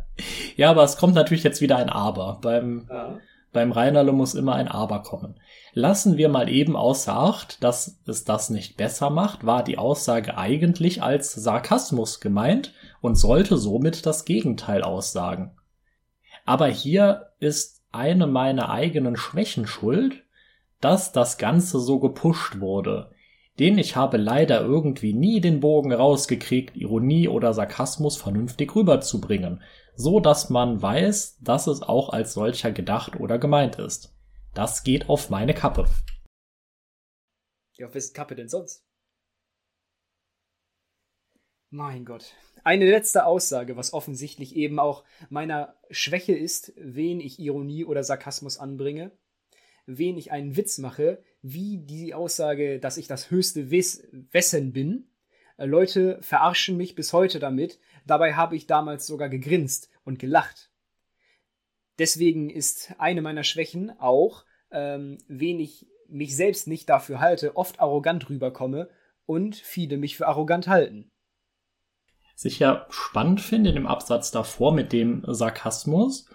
[0.56, 2.40] ja, aber es kommt natürlich jetzt wieder ein Aber.
[2.42, 3.20] Beim, ja.
[3.54, 5.40] Beim Reinerle muss immer ein Aber kommen.
[5.74, 10.38] Lassen wir mal eben außer Acht, dass es das nicht besser macht, war die Aussage
[10.38, 15.56] eigentlich als Sarkasmus gemeint und sollte somit das Gegenteil aussagen.
[16.46, 20.24] Aber hier ist eine meiner eigenen Schwächen schuld,
[20.82, 23.12] dass das Ganze so gepusht wurde.
[23.60, 29.62] Denn ich habe leider irgendwie nie den Bogen rausgekriegt, Ironie oder Sarkasmus vernünftig rüberzubringen,
[29.96, 34.14] so dass man weiß, dass es auch als solcher gedacht oder gemeint ist.
[34.54, 35.88] Das geht auf meine Kappe.
[37.74, 38.86] Ja, auf wessen Kappe denn sonst?
[41.70, 42.36] Mein Gott.
[42.64, 48.60] Eine letzte Aussage, was offensichtlich eben auch meiner Schwäche ist, wen ich Ironie oder Sarkasmus
[48.60, 49.12] anbringe,
[49.88, 55.10] wen ich einen Witz mache, wie die Aussage, dass ich das höchste Wes Wessen bin.
[55.58, 60.70] Äh, Leute verarschen mich bis heute damit, dabei habe ich damals sogar gegrinst und gelacht.
[62.00, 67.80] Deswegen ist eine meiner Schwächen auch, ähm, wen ich mich selbst nicht dafür halte, oft
[67.80, 68.90] arrogant rüberkomme
[69.26, 71.12] und viele mich für arrogant halten.
[72.36, 76.28] Sicher spannend finde in dem Absatz davor mit dem Sarkasmus.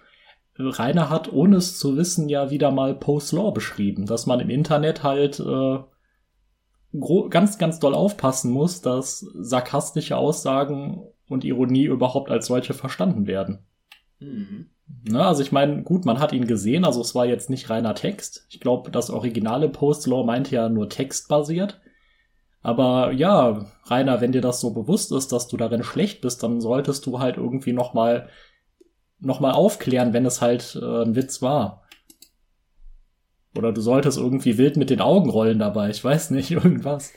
[0.57, 5.03] Rainer hat, ohne es zu wissen, ja wieder mal Post-Law beschrieben, dass man im Internet
[5.03, 5.79] halt äh,
[7.31, 13.67] ganz, ganz doll aufpassen muss, dass sarkastische Aussagen und Ironie überhaupt als solche verstanden werden.
[14.19, 14.71] Mhm.
[15.05, 17.95] Ne, also ich meine, gut, man hat ihn gesehen, also es war jetzt nicht reiner
[17.95, 18.47] Text.
[18.51, 21.81] Ich glaube, das originale Post-Law meinte ja nur textbasiert.
[22.63, 26.61] Aber ja, Rainer, wenn dir das so bewusst ist, dass du darin schlecht bist, dann
[26.61, 28.29] solltest du halt irgendwie nochmal
[29.21, 31.88] noch mal aufklären, wenn es halt äh, ein Witz war.
[33.57, 37.13] Oder du solltest irgendwie wild mit den Augen rollen dabei, ich weiß nicht, irgendwas.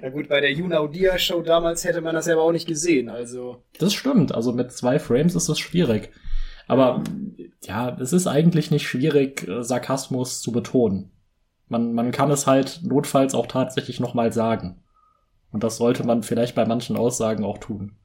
[0.00, 2.68] Na gut, bei der You Dia Show damals hätte man das ja aber auch nicht
[2.68, 3.64] gesehen, also.
[3.78, 6.10] Das stimmt, also mit zwei Frames ist das schwierig.
[6.68, 7.02] Aber
[7.64, 11.10] ja, es ist eigentlich nicht schwierig, äh, Sarkasmus zu betonen.
[11.66, 14.82] Man, man kann es halt notfalls auch tatsächlich nochmal sagen.
[15.50, 17.96] Und das sollte man vielleicht bei manchen Aussagen auch tun.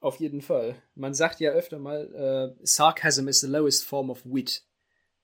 [0.00, 0.76] Auf jeden Fall.
[0.94, 4.64] Man sagt ja öfter mal, äh, Sarcasm is the lowest form of wit.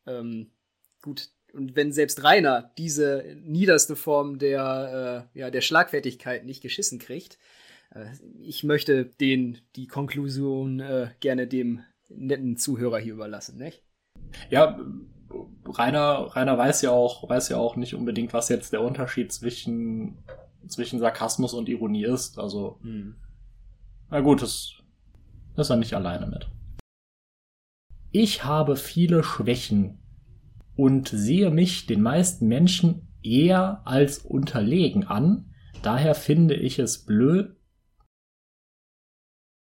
[0.07, 0.53] Ähm,
[1.03, 6.99] gut, und wenn selbst Rainer diese niederste Form der, äh, ja, der Schlagfertigkeit nicht geschissen
[6.99, 7.39] kriegt,
[7.97, 8.07] Äh,
[8.41, 13.83] ich möchte den, die Konklusion äh, gerne dem netten Zuhörer hier überlassen, nicht?
[14.51, 14.79] Ja,
[15.65, 20.19] Rainer, Rainer weiß ja auch, weiß ja auch nicht unbedingt, was jetzt der Unterschied zwischen,
[20.69, 22.39] zwischen Sarkasmus und Ironie ist.
[22.39, 23.17] Also, hm.
[24.11, 24.75] na gut, das,
[25.57, 26.49] das ist er nicht alleine mit.
[28.13, 29.99] Ich habe viele Schwächen
[30.77, 35.51] und sehe mich den meisten Menschen eher als unterlegen an.
[35.83, 37.57] Daher finde ich es blöd,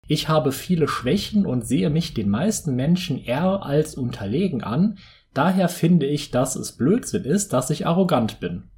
[0.08, 4.98] ich habe viele Schwächen und sehe mich den meisten Menschen eher als unterlegen an,
[5.34, 8.70] daher finde ich, dass es Blödsinn ist, dass ich arrogant bin.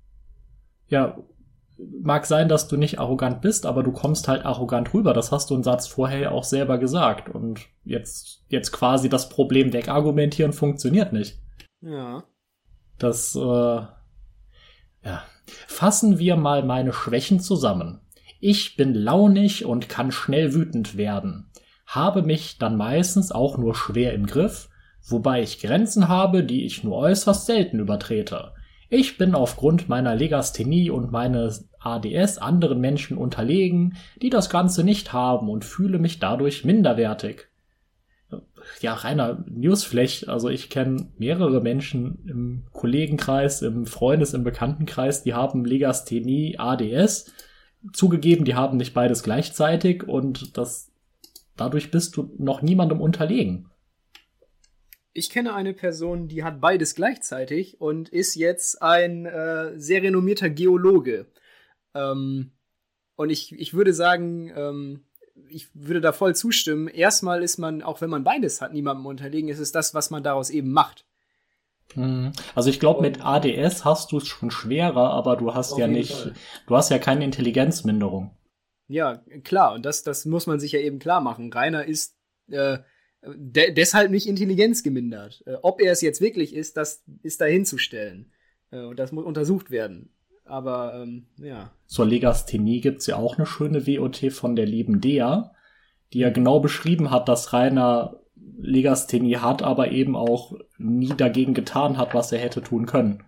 [0.89, 1.19] Ja,
[2.03, 5.13] mag sein, dass du nicht arrogant bist, aber du kommst halt arrogant rüber.
[5.13, 7.29] Das hast du einen Satz vorher auch selber gesagt.
[7.29, 11.39] Und jetzt, jetzt quasi das Problem wegargumentieren funktioniert nicht.
[11.81, 12.25] Ja.
[12.99, 15.23] Das, äh, ja.
[15.67, 18.01] Fassen wir mal meine Schwächen zusammen.
[18.41, 21.51] Ich bin launig und kann schnell wütend werden,
[21.87, 24.69] habe mich dann meistens auch nur schwer im Griff,
[25.03, 28.53] wobei ich Grenzen habe, die ich nur äußerst selten übertrete.
[28.91, 35.13] Ich bin aufgrund meiner Legasthenie und meines ADS anderen Menschen unterlegen, die das Ganze nicht
[35.13, 37.49] haben und fühle mich dadurch minderwertig.
[38.81, 45.35] Ja, reiner Newsflash, also ich kenne mehrere Menschen im Kollegenkreis, im Freundes-, im Bekanntenkreis, die
[45.35, 47.33] haben Legasthenie, ADS
[47.93, 50.91] zugegeben, die haben nicht beides gleichzeitig und das,
[51.57, 53.71] dadurch bist du noch niemandem unterlegen.
[55.13, 60.51] Ich kenne eine Person, die hat beides gleichzeitig und ist jetzt ein äh, sehr renommierter
[60.51, 61.27] Geologe.
[61.95, 62.53] Ähm,
[63.17, 65.08] und ich, ich würde sagen, ähm,
[65.49, 66.89] ich würde da voll zustimmen.
[66.89, 70.23] Erstmal ist man, auch wenn man beides hat, niemandem unterlegen, ist es das, was man
[70.23, 71.05] daraus eben macht.
[71.95, 72.33] Mhm.
[72.55, 75.87] Also ich glaube, mit ADS hast du es schon schwerer, aber du hast Auf ja
[75.87, 76.35] nicht, Fall.
[76.67, 78.31] du hast ja keine Intelligenzminderung.
[78.89, 81.53] Ja, klar, und das, das muss man sich ja eben klar machen.
[81.53, 82.17] Rainer ist
[82.51, 82.79] äh,
[83.23, 85.43] de deshalb nicht intelligenzgemindert.
[85.47, 88.33] Äh, ob er es jetzt wirklich ist, das ist dahinzustellen.
[88.71, 90.15] Äh, und das muss untersucht werden.
[90.49, 91.71] Aber ähm, ja.
[91.87, 95.53] Zur Legasthenie gibt's ja auch eine schöne WOT von der lieben Dea,
[96.13, 98.17] die ja genau beschrieben hat, dass Rainer
[98.61, 103.23] Legasthenie hat, aber eben auch nie dagegen getan hat, was er hätte tun können.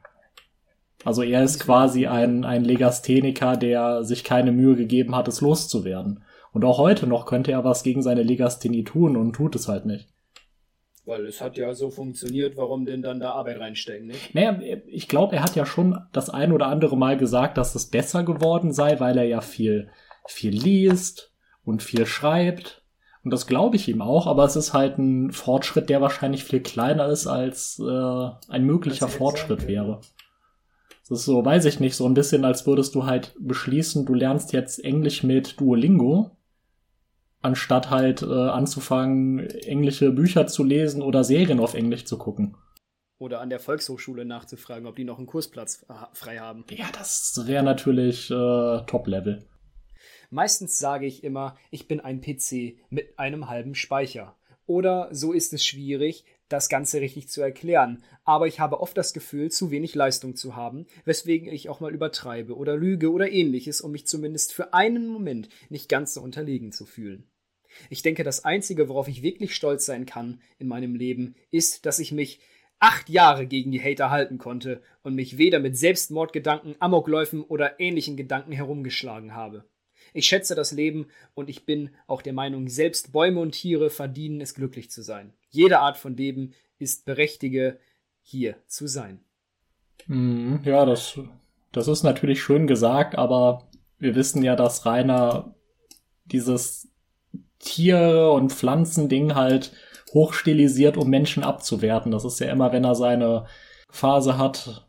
[1.04, 6.24] Also er ist quasi ein, ein Legastheniker, der sich keine Mühe gegeben hat, es loszuwerden.
[6.52, 9.86] Und auch heute noch könnte er was gegen seine Legasthenie tun und tut es halt
[9.86, 10.08] nicht.
[11.10, 14.34] Weil es hat ja so funktioniert, warum denn dann da Arbeit reinstecken, nicht?
[14.34, 17.90] Naja, ich glaube, er hat ja schon das ein oder andere Mal gesagt, dass es
[17.90, 19.90] besser geworden sei, weil er ja viel,
[20.26, 21.32] viel liest
[21.64, 22.80] und viel schreibt
[23.22, 26.60] und das glaube ich ihm auch, aber es ist halt ein Fortschritt, der wahrscheinlich viel
[26.60, 30.00] kleiner ist, als äh, ein möglicher Fortschritt wäre.
[31.08, 34.14] Das ist so, weiß ich nicht, so ein bisschen, als würdest du halt beschließen, du
[34.14, 36.30] lernst jetzt Englisch mit Duolingo,
[37.42, 42.56] anstatt halt äh, anzufangen, englische Bücher zu lesen oder Serien auf Englisch zu gucken.
[43.18, 46.64] Oder an der Volkshochschule nachzufragen, ob die noch einen Kursplatz frei haben.
[46.70, 49.44] Ja, das wäre natürlich äh, Top-Level.
[50.30, 54.36] Meistens sage ich immer, ich bin ein PC mit einem halben Speicher.
[54.64, 58.02] Oder so ist es schwierig, das Ganze richtig zu erklären.
[58.24, 61.94] Aber ich habe oft das Gefühl, zu wenig Leistung zu haben, weswegen ich auch mal
[61.94, 66.72] übertreibe oder lüge oder ähnliches, um mich zumindest für einen Moment nicht ganz so unterlegen
[66.72, 67.29] zu fühlen.
[67.88, 71.98] Ich denke, das Einzige, worauf ich wirklich stolz sein kann in meinem Leben, ist, dass
[71.98, 72.40] ich mich
[72.78, 78.16] acht Jahre gegen die Hater halten konnte und mich weder mit Selbstmordgedanken, Amokläufen oder ähnlichen
[78.16, 79.64] Gedanken herumgeschlagen habe.
[80.12, 84.40] Ich schätze das Leben und ich bin auch der Meinung, selbst Bäume und Tiere verdienen
[84.40, 85.32] es glücklich zu sein.
[85.50, 87.78] Jede Art von Leben ist berechtige,
[88.22, 89.20] hier zu sein.
[90.06, 91.20] Mhm, ja, das,
[91.72, 95.54] das ist natürlich schön gesagt, aber wir wissen ja, dass Rainer
[96.24, 96.89] dieses
[97.60, 99.72] Tiere- und Pflanzending halt
[100.12, 102.10] hochstilisiert, um Menschen abzuwerten.
[102.10, 103.46] Das ist ja immer, wenn er seine
[103.90, 104.88] Phase hat,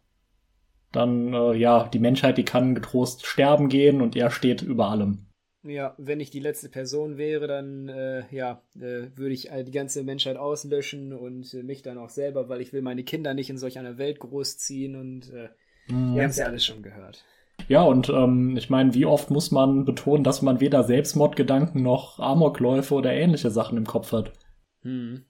[0.92, 5.28] dann äh, ja, die Menschheit, die kann getrost sterben gehen und er steht über allem.
[5.64, 10.04] Ja, wenn ich die letzte Person wäre, dann äh, ja, äh, würde ich die ganze
[10.04, 13.60] Menschheit auslöschen und äh, mich dann auch selber, weil ich will meine Kinder nicht in
[13.60, 15.50] solch einer Welt großziehen und äh,
[15.88, 16.16] mhm.
[16.16, 17.24] wir haben es ja alles schon gehört.
[17.68, 22.20] Ja, und ähm, ich meine, wie oft muss man betonen, dass man weder Selbstmordgedanken noch
[22.20, 24.34] Amokläufe oder ähnliche Sachen im Kopf hat?
[24.82, 25.26] Hm.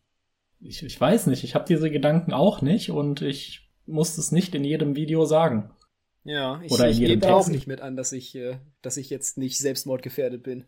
[0.60, 4.54] Ich, ich weiß nicht, ich habe diese Gedanken auch nicht und ich musst es nicht
[4.56, 5.72] in jedem Video sagen.
[6.24, 9.38] Ja, ich, Oder ich gebe auch nicht mit an, dass ich, äh, dass ich jetzt
[9.38, 10.66] nicht selbstmordgefährdet bin.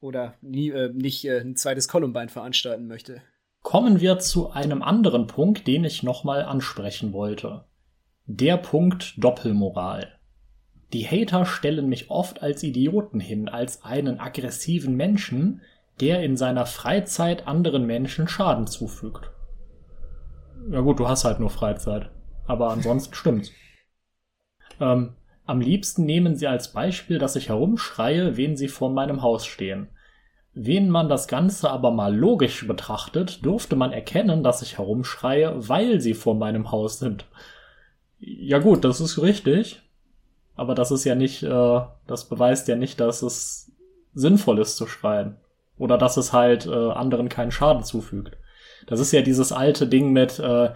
[0.00, 3.22] Oder nie, äh, nicht äh, ein zweites Columbine veranstalten möchte.
[3.62, 7.64] Kommen wir zu einem anderen Punkt, den ich nochmal ansprechen wollte.
[8.26, 10.18] Der Punkt Doppelmoral.
[10.92, 15.62] Die Hater stellen mich oft als Idioten hin, als einen aggressiven Menschen,
[16.00, 19.30] der in seiner Freizeit anderen Menschen Schaden zufügt.
[20.70, 22.10] Ja gut, du hast halt nur Freizeit.
[22.46, 23.52] Aber ansonsten stimmt's.
[24.80, 29.44] Ähm, am liebsten nehmen sie als Beispiel, dass ich herumschreie, wen sie vor meinem Haus
[29.44, 29.88] stehen.
[30.54, 36.00] Wen man das Ganze aber mal logisch betrachtet, dürfte man erkennen, dass ich herumschreie, weil
[36.00, 37.26] sie vor meinem Haus sind.
[38.18, 39.81] Ja gut, das ist richtig.
[40.62, 43.72] Aber das ist ja nicht, äh, das beweist ja nicht, dass es
[44.14, 45.40] sinnvoll ist zu schreien.
[45.76, 48.38] Oder dass es halt äh, anderen keinen Schaden zufügt.
[48.86, 50.72] Das ist ja dieses alte Ding mit, äh,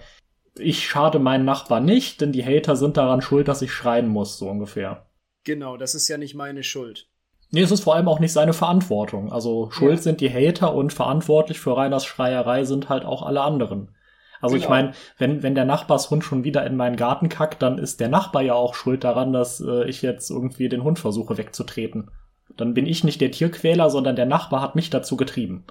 [0.58, 4.38] ich schade meinen Nachbarn nicht, denn die Hater sind daran schuld, dass ich schreien muss,
[4.38, 5.06] so ungefähr.
[5.44, 7.08] Genau, das ist ja nicht meine Schuld.
[7.52, 9.30] Nee, es ist vor allem auch nicht seine Verantwortung.
[9.30, 10.02] Also schuld ja.
[10.02, 13.94] sind die Hater und verantwortlich für Reiners Schreierei sind halt auch alle anderen.
[14.40, 14.64] Also genau.
[14.64, 18.08] ich meine, wenn, wenn der Nachbarshund schon wieder in meinen Garten kackt, dann ist der
[18.08, 22.10] Nachbar ja auch schuld daran, dass äh, ich jetzt irgendwie den Hund versuche wegzutreten.
[22.56, 25.64] Dann bin ich nicht der Tierquäler, sondern der Nachbar hat mich dazu getrieben.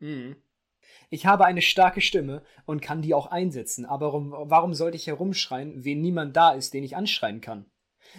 [0.00, 0.36] Mhm.
[1.10, 5.08] Ich habe eine starke Stimme und kann die auch einsetzen, aber warum, warum sollte ich
[5.08, 7.66] herumschreien, wenn niemand da ist, den ich anschreien kann?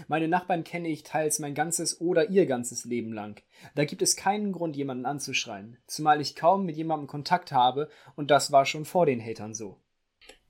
[0.08, 3.42] Meine Nachbarn kenne ich teils mein ganzes oder ihr ganzes Leben lang.
[3.76, 8.32] Da gibt es keinen Grund, jemanden anzuschreien, zumal ich kaum mit jemandem Kontakt habe, und
[8.32, 9.78] das war schon vor den Hatern so.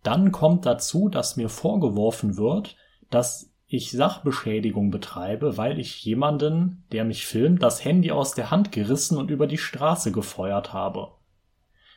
[0.04, 2.76] Dann kommt dazu, dass mir vorgeworfen wird,
[3.10, 8.72] dass ich Sachbeschädigung betreibe, weil ich jemanden, der mich filmt, das Handy aus der Hand
[8.72, 11.12] gerissen und über die Straße gefeuert habe.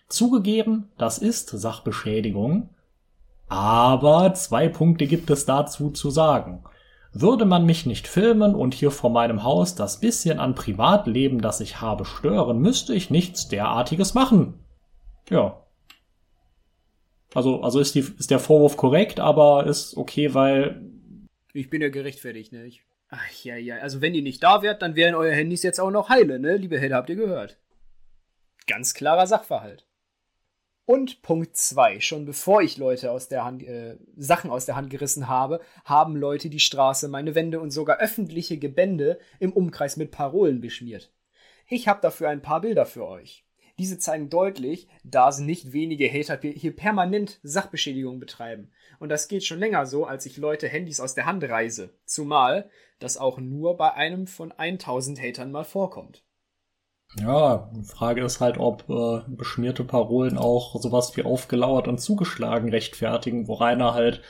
[0.09, 2.68] Zugegeben, das ist Sachbeschädigung,
[3.49, 6.64] aber zwei Punkte gibt es dazu zu sagen.
[7.17, 11.61] Würde man mich nicht filmen und hier vor meinem Haus das bisschen an Privatleben, das
[11.61, 14.55] ich habe, stören, müsste ich nichts derartiges machen.
[15.31, 15.62] Ja.
[17.33, 20.83] Also, also ist, die, ist der Vorwurf korrekt, aber ist okay, weil.
[21.53, 22.65] Ich bin ja gerechtfertigt, ne?
[22.65, 23.77] Ich, ach ja, ja.
[23.77, 26.57] Also, wenn ihr nicht da wärt, dann wären eure Handys jetzt auch noch heile, ne?
[26.57, 27.59] Liebe Helle, habt ihr gehört.
[28.67, 29.87] Ganz klarer Sachverhalt.
[30.87, 34.91] Und Punkt zwei: Schon bevor ich Leute aus der Hand, äh, Sachen aus der Hand
[34.91, 40.11] gerissen habe, haben Leute die Straße, meine Wände und sogar öffentliche Gebände im Umkreis mit
[40.11, 41.11] Parolen beschmiert.
[41.68, 43.45] Ich habe dafür ein paar Bilder für euch.
[43.78, 48.70] Diese zeigen deutlich, dass nicht wenige Hater hier permanent Sachbeschädigung betreiben.
[49.01, 51.91] Und das geht schon länger so, als ich Leute Handys aus der Hand reise.
[52.05, 52.70] Zumal
[53.01, 56.24] das auch nur bei einem von 1000 Hatern mal vorkommt.
[57.21, 62.71] Ja, die Frage ist halt, ob äh, beschmierte Parolen auch sowas wie aufgelauert und zugeschlagen
[62.71, 64.23] rechtfertigen, wo Rainer halt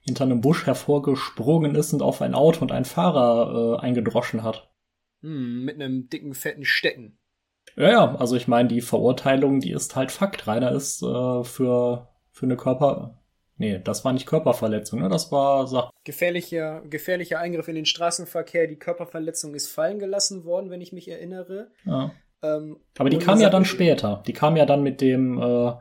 [0.00, 4.72] hinter einem Busch hervorgesprungen ist und auf ein Auto und einen Fahrer äh, eingedroschen hat.
[5.20, 7.18] Hm, mit einem dicken, fetten Stecken.
[7.76, 10.46] Ja, ja, also ich meine, die Verurteilung, die ist halt Fakt.
[10.46, 13.21] Rainer ist äh, für, für eine Körper...
[13.62, 15.08] Nee, das war nicht Körperverletzung, ne?
[15.08, 18.66] Das war Sach gefährlicher, gefährlicher Eingriff in den Straßenverkehr.
[18.66, 21.70] Die Körperverletzung ist fallen gelassen worden, wenn ich mich erinnere.
[21.84, 22.10] Ja.
[22.42, 24.24] Ähm, Aber die kam ja dann später.
[24.26, 25.74] Die kam ja dann mit dem, äh,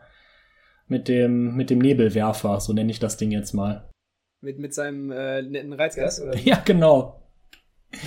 [0.90, 3.90] mit dem, mit dem Nebelwerfer, so nenne ich das Ding jetzt mal.
[4.42, 6.38] Mit, mit seinem äh, netten Reizgas, oder?
[6.44, 7.24] Ja, genau.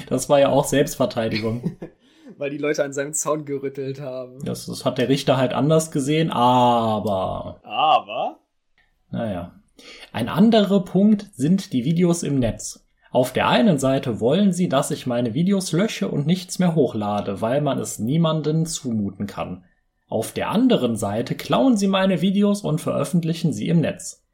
[0.08, 1.78] Das war ja auch Selbstverteidigung.
[2.38, 4.38] Weil die Leute an seinem Zaun gerüttelt haben.
[4.44, 7.60] Das, das hat der Richter halt anders gesehen, aber.
[7.64, 8.38] Aber?
[9.10, 9.60] Naja.
[10.12, 12.86] Ein anderer Punkt sind die Videos im Netz.
[13.10, 17.40] Auf der einen Seite wollen sie, dass ich meine Videos lösche und nichts mehr hochlade,
[17.40, 19.64] weil man es niemanden zumuten kann.
[20.08, 24.24] Auf der anderen Seite klauen sie meine Videos und veröffentlichen sie im Netz.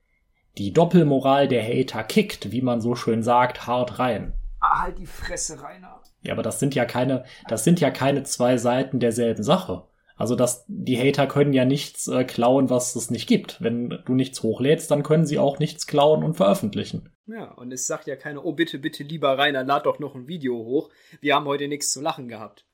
[0.59, 4.33] Die Doppelmoral der Hater kickt, wie man so schön sagt, hart rein.
[4.61, 6.01] Ah, halt die Fresse, Rainer.
[6.23, 9.85] Ja, aber das sind ja keine, das sind ja keine zwei Seiten derselben Sache.
[10.21, 13.63] Also dass die Hater können ja nichts äh, klauen, was es nicht gibt.
[13.63, 17.09] Wenn du nichts hochlädst, dann können sie auch nichts klauen und veröffentlichen.
[17.27, 20.29] Ja, und es sagt ja keiner, oh bitte, bitte, lieber Rainer, lad doch noch ein
[20.29, 20.91] Video hoch.
[21.23, 22.67] Wir haben heute nichts zu lachen gehabt.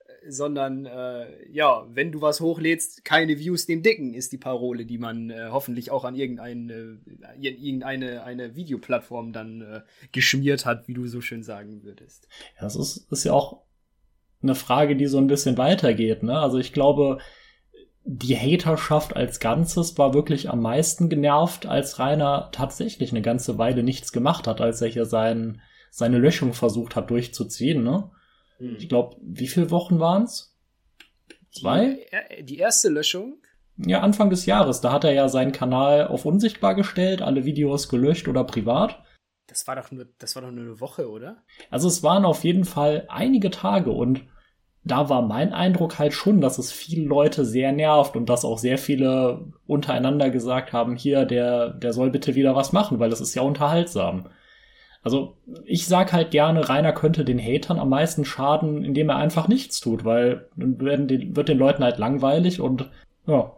[0.00, 4.84] Äh, sondern, äh, ja, wenn du was hochlädst, keine Views dem Dicken, ist die Parole,
[4.84, 7.00] die man äh, hoffentlich auch an irgendeine,
[7.40, 9.80] äh, irgendeine eine Videoplattform dann äh,
[10.12, 12.28] geschmiert hat, wie du so schön sagen würdest.
[12.56, 13.62] Ja, das ist, ist ja auch
[14.42, 16.22] eine Frage, die so ein bisschen weitergeht.
[16.22, 16.38] Ne?
[16.38, 17.18] Also ich glaube,
[18.04, 23.82] die Haterschaft als Ganzes war wirklich am meisten genervt, als Rainer tatsächlich eine ganze Weile
[23.82, 27.84] nichts gemacht hat, als er hier sein, seine Löschung versucht hat durchzuziehen.
[27.84, 28.10] Ne?
[28.58, 28.76] Hm.
[28.78, 30.58] Ich glaube, wie viele Wochen waren's?
[31.52, 32.06] Zwei?
[32.38, 33.36] Die, die erste Löschung?
[33.76, 34.80] Ja, Anfang des Jahres.
[34.80, 39.02] Da hat er ja seinen Kanal auf unsichtbar gestellt, alle Videos gelöscht oder privat.
[39.46, 41.42] Das war doch nur, das war doch nur eine Woche, oder?
[41.70, 44.22] Also es waren auf jeden Fall einige Tage und
[44.84, 48.58] da war mein Eindruck halt schon, dass es viele Leute sehr nervt und dass auch
[48.58, 53.20] sehr viele untereinander gesagt haben, hier, der, der soll bitte wieder was machen, weil das
[53.20, 54.28] ist ja unterhaltsam.
[55.02, 59.48] Also ich sag halt gerne, Rainer könnte den Hatern am meisten schaden, indem er einfach
[59.48, 62.90] nichts tut, weil dann wird den Leuten halt langweilig und
[63.26, 63.56] ja.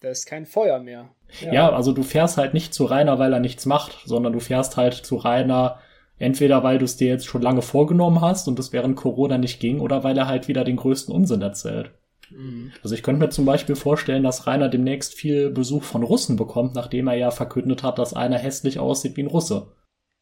[0.00, 1.10] Da ist kein Feuer mehr.
[1.42, 1.52] Ja.
[1.52, 4.76] ja, also du fährst halt nicht zu Rainer, weil er nichts macht, sondern du fährst
[4.76, 5.78] halt zu Rainer,
[6.20, 9.58] entweder weil du es dir jetzt schon lange vorgenommen hast und es während Corona nicht
[9.58, 11.92] ging, oder weil er halt wieder den größten Unsinn erzählt.
[12.30, 12.72] Mhm.
[12.82, 16.74] Also ich könnte mir zum Beispiel vorstellen, dass Rainer demnächst viel Besuch von Russen bekommt,
[16.74, 19.72] nachdem er ja verkündet hat, dass einer hässlich aussieht wie ein Russe.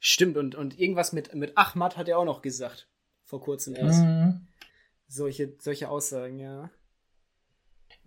[0.00, 2.88] Stimmt, und, und irgendwas mit, mit Ahmad hat er auch noch gesagt.
[3.24, 4.00] Vor kurzem erst.
[4.00, 4.46] Mhm.
[5.08, 6.70] Solche, solche Aussagen, ja.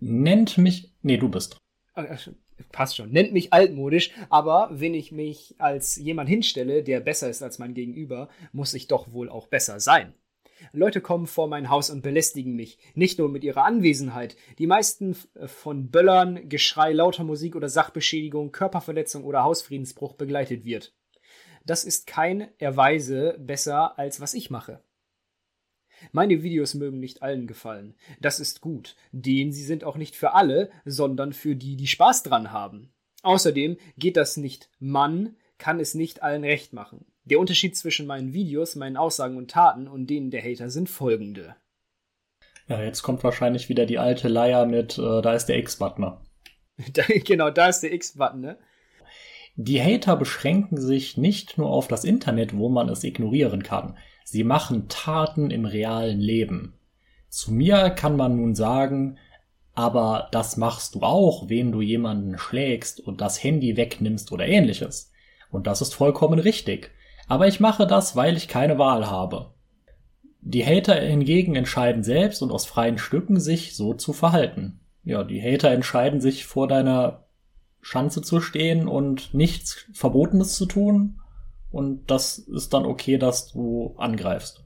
[0.00, 0.94] Nennt mich.
[1.02, 1.58] Nee, du bist.
[1.94, 2.28] Ach,
[2.70, 3.10] passt schon.
[3.10, 7.74] Nennt mich altmodisch, aber wenn ich mich als jemand hinstelle, der besser ist als mein
[7.74, 10.14] Gegenüber, muss ich doch wohl auch besser sein.
[10.72, 14.36] Leute kommen vor mein Haus und belästigen mich, nicht nur mit ihrer Anwesenheit.
[14.58, 20.94] Die meisten von Böllern, Geschrei, lauter Musik oder Sachbeschädigung, Körperverletzung oder Hausfriedensbruch begleitet wird.
[21.64, 24.82] Das ist kein Erweise besser als was ich mache.
[26.10, 27.94] Meine Videos mögen nicht allen gefallen.
[28.20, 32.22] Das ist gut, denn sie sind auch nicht für alle, sondern für die, die Spaß
[32.22, 32.92] dran haben.
[33.22, 34.68] Außerdem geht das nicht.
[34.78, 37.06] Man kann es nicht allen recht machen.
[37.24, 41.54] Der Unterschied zwischen meinen Videos, meinen Aussagen und Taten und denen der Hater sind folgende.
[42.66, 46.16] Ja, jetzt kommt wahrscheinlich wieder die alte Leier mit, äh, da ist der X-Button.
[47.24, 48.58] genau, da ist der X-Button, ne?
[49.54, 53.98] Die Hater beschränken sich nicht nur auf das Internet, wo man es ignorieren kann.
[54.24, 56.74] Sie machen Taten im realen Leben.
[57.28, 59.18] Zu mir kann man nun sagen,
[59.74, 65.12] aber das machst du auch, wenn du jemanden schlägst und das Handy wegnimmst oder ähnliches.
[65.50, 66.90] Und das ist vollkommen richtig.
[67.28, 69.52] Aber ich mache das, weil ich keine Wahl habe.
[70.40, 74.80] Die Hater hingegen entscheiden selbst und aus freien Stücken sich so zu verhalten.
[75.04, 77.24] Ja, die Hater entscheiden sich vor deiner
[77.80, 81.20] Schanze zu stehen und nichts Verbotenes zu tun.
[81.72, 84.64] Und das ist dann okay, dass du angreifst.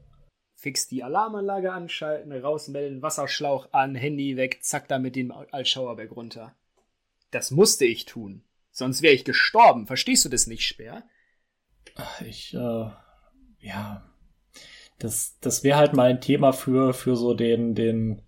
[0.55, 6.55] Fix die Alarmanlage anschalten, rausmelden, Wasserschlauch an, Handy weg, zack, da mit dem Altschauerberg runter.
[7.31, 8.43] Das musste ich tun.
[8.71, 9.87] Sonst wäre ich gestorben.
[9.87, 11.03] Verstehst du das nicht, Speer?
[12.25, 12.89] Ich, äh,
[13.59, 14.03] ja.
[14.99, 18.21] Das, das wäre halt mal ein Thema für, für so den, den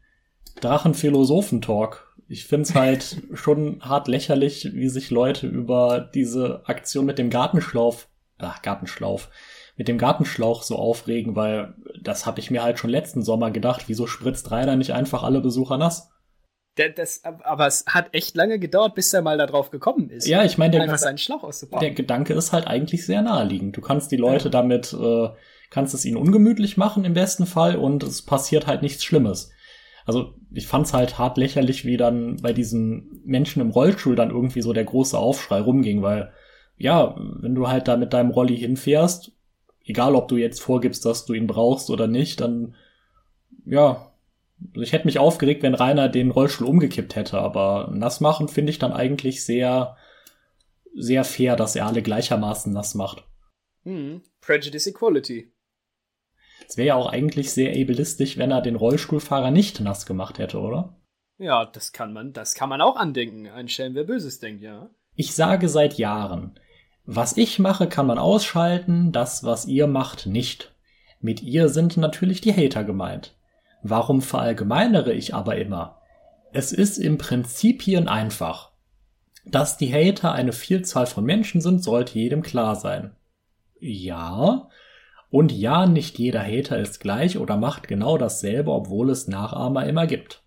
[0.61, 7.29] Drachenphilosophen-Talk ich find's halt schon hart lächerlich, wie sich Leute über diese Aktion mit dem
[7.29, 8.07] Gartenschlauf,
[8.39, 9.29] ach, Gartenschlauf,
[9.75, 13.83] mit dem Gartenschlauch so aufregen, weil das habe ich mir halt schon letzten Sommer gedacht,
[13.87, 16.09] wieso spritzt Rainer nicht einfach alle Besucher nass?
[16.95, 20.27] Das, aber es hat echt lange gedauert, bis er mal da drauf gekommen ist.
[20.27, 21.85] Ja, ich meine, der, einfach seinen Schlauch auszupacken.
[21.85, 23.75] der Gedanke ist halt eigentlich sehr naheliegend.
[23.75, 24.51] Du kannst die Leute ja.
[24.51, 25.29] damit, äh,
[25.71, 29.51] kannst es ihnen ungemütlich machen im besten Fall und es passiert halt nichts Schlimmes
[30.09, 34.63] also ich fand's halt hart lächerlich, wie dann bei diesen Menschen im Rollstuhl dann irgendwie
[34.63, 36.33] so der große Aufschrei rumging, weil
[36.79, 39.31] ja, wenn du halt da mit deinem Rolli hinfährst,
[39.85, 42.75] egal ob du jetzt vorgibst, dass du ihn brauchst oder nicht, dann
[43.65, 44.11] ja,
[44.73, 48.79] ich hätte mich aufgeregt, wenn Rainer den Rollstuhl umgekippt hätte, aber nass machen finde ich
[48.79, 49.97] dann eigentlich sehr,
[50.95, 53.23] sehr fair, dass er alle gleichermaßen nass macht.
[53.83, 55.51] Hm, Prejudice Equality.
[56.67, 60.59] Es wäre ja auch eigentlich sehr ableistisch, wenn er den Rollstuhlfahrer nicht nass gemacht hätte,
[60.59, 60.95] oder?
[61.37, 63.47] Ja, das kann man, das kann man auch andenken.
[63.47, 64.89] Ein Schelm, wer Böses denkt, ja.
[65.15, 66.59] Ich sage seit Jahren,
[67.11, 70.75] was ich mache, kann man ausschalten, das, was ihr macht, nicht.
[71.19, 73.33] Mit ihr sind natürlich die Hater gemeint.
[73.81, 75.97] Warum verallgemeinere ich aber immer?
[76.53, 78.73] Es ist im Prinzipien einfach.
[79.43, 83.15] Dass die Hater eine Vielzahl von Menschen sind, sollte jedem klar sein.
[83.79, 84.69] Ja,
[85.31, 90.05] und ja, nicht jeder Hater ist gleich oder macht genau dasselbe, obwohl es Nachahmer immer
[90.05, 90.43] gibt.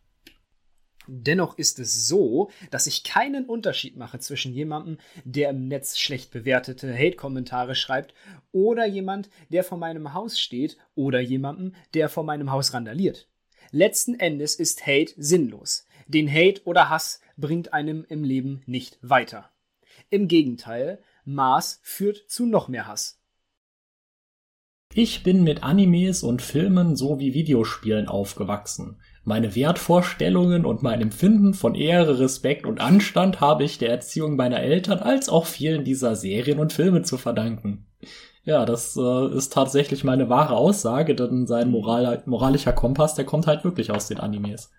[1.06, 6.30] Dennoch ist es so, dass ich keinen Unterschied mache zwischen jemandem, der im Netz schlecht
[6.30, 8.14] bewertete Hate-Kommentare schreibt,
[8.52, 13.28] oder jemand, der vor meinem Haus steht, oder jemandem, der vor meinem Haus randaliert.
[13.70, 15.86] Letzten Endes ist Hate sinnlos.
[16.06, 19.50] Den Hate oder Hass bringt einem im Leben nicht weiter.
[20.10, 23.22] Im Gegenteil, Maß führt zu noch mehr Hass.
[24.94, 29.00] Ich bin mit Animes und Filmen sowie Videospielen aufgewachsen.
[29.24, 34.60] Meine Wertvorstellungen und mein Empfinden von Ehre, Respekt und Anstand habe ich der Erziehung meiner
[34.60, 37.86] Eltern als auch vielen dieser Serien und Filme zu verdanken.
[38.44, 43.46] Ja, das äh, ist tatsächlich meine wahre Aussage, denn sein Moral moralischer Kompass, der kommt
[43.46, 44.72] halt wirklich aus den Animes.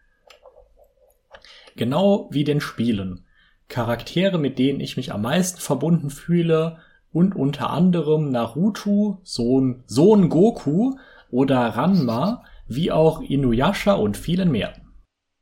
[1.77, 3.25] Genau wie den Spielen.
[3.69, 6.79] Charaktere, mit denen ich mich am meisten verbunden fühle,
[7.13, 10.95] und unter anderem Naruto, Sohn, Sohn Goku
[11.29, 14.74] oder Ranma, wie auch Inuyasha und vielen mehr.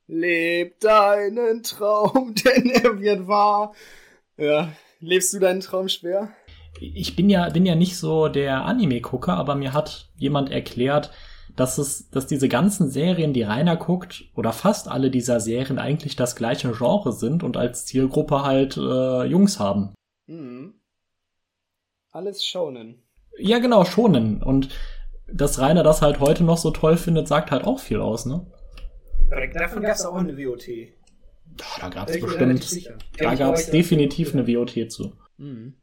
[0.07, 3.74] Leb deinen Traum, denn er wird wahr.
[4.38, 6.34] Ja, lebst du deinen Traum schwer?
[6.80, 11.11] ich bin ja, bin ja nicht so der Anime-Gucker, aber mir hat jemand erklärt,
[11.55, 16.15] dass es, dass diese ganzen Serien, die Rainer guckt, oder fast alle dieser Serien eigentlich
[16.15, 19.93] das gleiche Genre sind und als Zielgruppe halt äh, Jungs haben.
[20.28, 20.76] Mhm.
[22.11, 23.03] Alles Shonen.
[23.38, 24.41] Ja, genau, Shonen.
[24.41, 24.69] Und
[25.34, 28.45] dass Rainer das halt heute noch so toll findet, sagt halt auch viel aus, ne?
[29.53, 30.67] davon gab es auch eine WOT.
[30.67, 30.86] Ja,
[31.79, 32.93] da gab es bestimmt.
[33.17, 35.13] Da gab es definitiv eine WOT zu.
[35.38, 35.75] Mhm.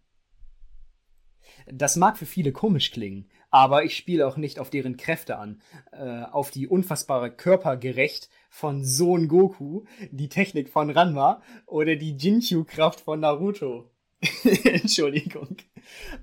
[1.71, 5.61] Das mag für viele komisch klingen, aber ich spiele auch nicht auf deren Kräfte an,
[5.93, 13.01] äh, auf die unfassbare Körpergerecht von Sohn Goku, die Technik von Ranma oder die Jinkyu-Kraft
[13.01, 13.91] von Naruto.
[14.65, 15.59] Entschuldigung.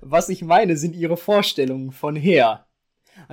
[0.00, 2.65] Was ich meine, sind ihre Vorstellungen von her.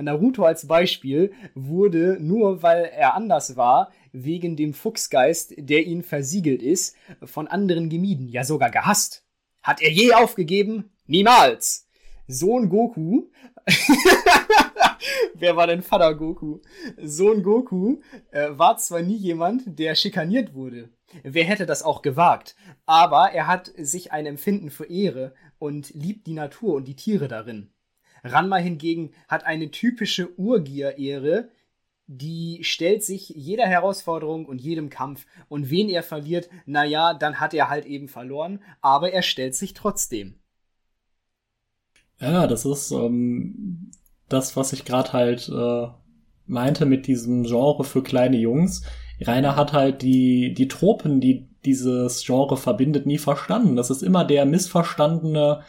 [0.00, 6.62] Naruto als Beispiel wurde, nur weil er anders war, wegen dem Fuchsgeist, der ihn versiegelt
[6.62, 9.24] ist, von anderen gemieden, ja sogar gehasst.
[9.62, 10.90] Hat er je aufgegeben?
[11.06, 11.88] Niemals!
[12.26, 13.28] Sohn Goku.
[15.34, 16.60] Wer war denn Vater Goku?
[16.96, 20.90] Sohn Goku äh, war zwar nie jemand, der schikaniert wurde.
[21.22, 22.56] Wer hätte das auch gewagt?
[22.86, 27.28] Aber er hat sich ein Empfinden für Ehre und liebt die Natur und die Tiere
[27.28, 27.73] darin.
[28.24, 31.50] Ranma hingegen hat eine typische Urgier-Ehre,
[32.06, 35.26] die stellt sich jeder Herausforderung und jedem Kampf.
[35.48, 39.74] Und wen er verliert, naja, dann hat er halt eben verloren, aber er stellt sich
[39.74, 40.34] trotzdem.
[42.20, 43.90] Ja, das ist ähm,
[44.28, 45.86] das, was ich gerade halt äh,
[46.46, 48.82] meinte mit diesem Genre für kleine Jungs.
[49.20, 53.76] Rainer hat halt die, die Tropen, die dieses Genre verbindet, nie verstanden.
[53.76, 55.62] Das ist immer der missverstandene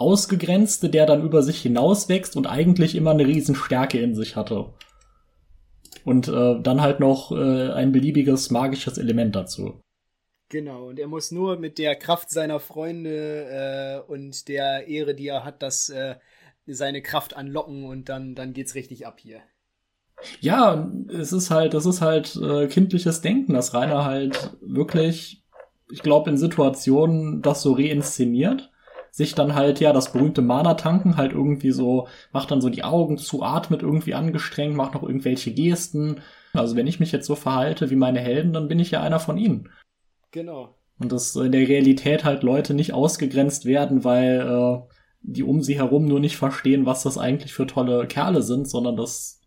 [0.00, 4.72] Ausgegrenzte, der dann über sich hinauswächst und eigentlich immer eine Riesenstärke in sich hatte.
[6.04, 9.80] Und äh, dann halt noch äh, ein beliebiges magisches Element dazu.
[10.48, 15.28] Genau, und er muss nur mit der Kraft seiner Freunde äh, und der Ehre, die
[15.28, 16.16] er hat, das äh,
[16.66, 19.42] seine Kraft anlocken und dann, dann geht's richtig ab hier.
[20.40, 25.44] Ja, es ist halt, das ist halt äh, kindliches Denken, dass Rainer halt wirklich,
[25.90, 28.69] ich glaube, in Situationen das so reinszeniert,
[29.10, 33.18] sich dann halt, ja, das berühmte Mana-Tanken halt irgendwie so, macht dann so die Augen
[33.18, 36.20] zu, atmet irgendwie angestrengt, macht noch irgendwelche Gesten.
[36.52, 39.20] Also wenn ich mich jetzt so verhalte wie meine Helden, dann bin ich ja einer
[39.20, 39.68] von ihnen.
[40.30, 40.76] Genau.
[40.98, 45.76] Und dass in der Realität halt Leute nicht ausgegrenzt werden, weil äh, die um sie
[45.76, 49.40] herum nur nicht verstehen, was das eigentlich für tolle Kerle sind, sondern dass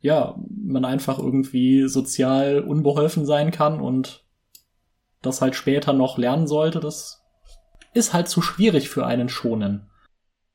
[0.00, 4.24] ja, man einfach irgendwie sozial unbeholfen sein kann und
[5.20, 7.19] das halt später noch lernen sollte, das
[7.94, 9.90] ist halt zu schwierig für einen schonen.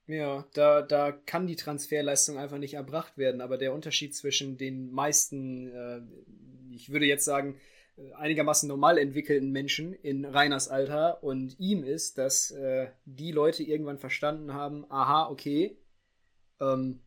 [0.07, 4.91] Ja, da, da kann die Transferleistung einfach nicht erbracht werden, aber der Unterschied zwischen den
[4.91, 6.01] meisten, äh,
[6.71, 7.59] ich würde jetzt sagen,
[8.15, 13.97] einigermaßen normal entwickelten Menschen in Reiners Alter und ihm ist, dass äh, die Leute irgendwann
[13.97, 15.77] verstanden haben, aha, okay,
[16.59, 17.01] ähm,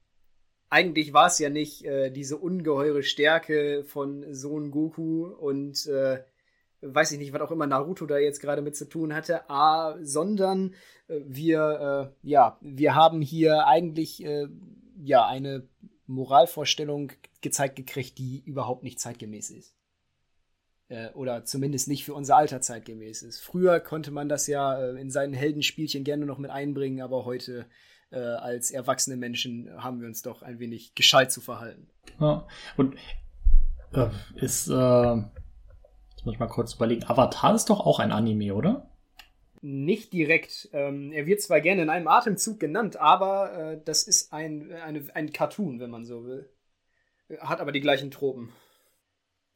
[0.71, 6.23] eigentlich war es ja nicht äh, diese ungeheure Stärke von Sohn Goku und äh,
[6.81, 9.97] weiß ich nicht, was auch immer Naruto da jetzt gerade mit zu tun hatte, ah,
[10.03, 10.75] sondern
[11.09, 14.49] äh, wir, äh, ja, wir haben hier eigentlich äh,
[15.03, 15.67] ja eine
[16.07, 19.75] Moralvorstellung gezeigt gekriegt, die überhaupt nicht zeitgemäß ist
[20.89, 23.41] äh, oder zumindest nicht für unser Alter zeitgemäß ist.
[23.41, 27.67] Früher konnte man das ja äh, in seinen Heldenspielchen gerne noch mit einbringen, aber heute
[28.11, 31.89] äh, als erwachsene Menschen haben wir uns doch ein wenig gescheit zu verhalten.
[32.21, 32.97] Ja, und
[34.37, 34.69] ist,
[36.19, 38.91] jetzt muss ich mal kurz überlegen, Avatar ist doch auch ein Anime, oder?
[39.61, 40.69] Nicht direkt.
[40.73, 45.05] Ähm, er wird zwar gerne in einem Atemzug genannt, aber äh, das ist ein, eine,
[45.15, 46.51] ein Cartoon, wenn man so will.
[47.39, 48.53] Hat aber die gleichen Tropen.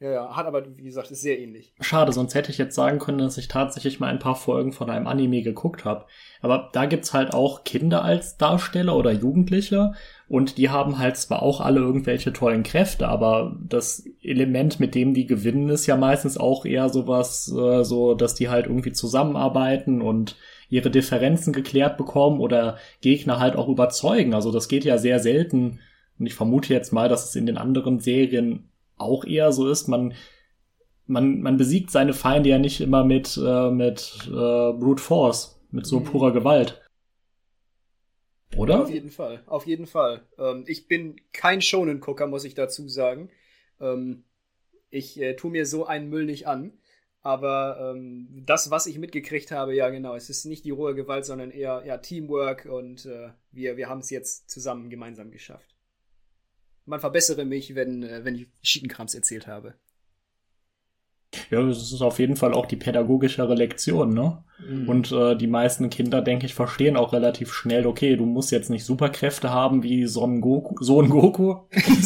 [0.03, 1.73] Ja, ja, hat aber, wie gesagt, ist sehr ähnlich.
[1.81, 4.91] Schade, sonst hätte ich jetzt sagen können, dass ich tatsächlich mal ein paar Folgen von
[4.91, 6.07] einem Anime geguckt habe.
[6.41, 9.93] Aber da gibt's halt auch Kinder als Darsteller oder Jugendliche
[10.27, 15.15] und die haben halt zwar auch alle irgendwelche tollen Kräfte, aber das Element, mit dem
[15.15, 20.03] die gewinnen, ist ja meistens auch eher sowas, äh, so, dass die halt irgendwie zusammenarbeiten
[20.03, 20.37] und
[20.69, 24.35] ihre Differenzen geklärt bekommen oder Gegner halt auch überzeugen.
[24.35, 25.79] Also das geht ja sehr selten.
[26.19, 29.89] Und ich vermute jetzt mal, dass es in den anderen Serien auch eher so ist.
[29.89, 30.15] Man,
[31.07, 35.87] man, man besiegt seine Feinde ja nicht immer mit, äh, mit äh, Brute Force, mit
[35.87, 36.05] so mhm.
[36.05, 36.81] purer Gewalt.
[38.57, 38.83] Oder?
[38.83, 40.27] Auf jeden Fall, auf jeden Fall.
[40.39, 43.31] Ähm, ich bin kein Shonen-Gucker, muss ich dazu sagen.
[43.81, 44.25] Ähm,
[44.91, 46.73] ich äh, tue mir so einen Müll nicht an.
[47.23, 51.25] Aber ähm, das, was ich mitgekriegt habe, ja genau, es ist nicht die rohe Gewalt,
[51.25, 55.73] sondern eher ja, Teamwork und äh, wir, wir haben es jetzt zusammen gemeinsam geschafft
[56.87, 59.75] man verbessere mich, wenn, äh, wenn ich Schiedenkrams erzählt habe.
[61.51, 64.45] Ja, das ist auf jeden Fall auch die pädagogischere Lektion, ne?
[64.69, 64.89] Mhm.
[64.89, 68.69] Und äh, die meisten Kinder, denke ich, verstehen auch relativ schnell, okay, du musst jetzt
[68.69, 71.57] nicht Superkräfte haben wie Son Goku, Son Goku,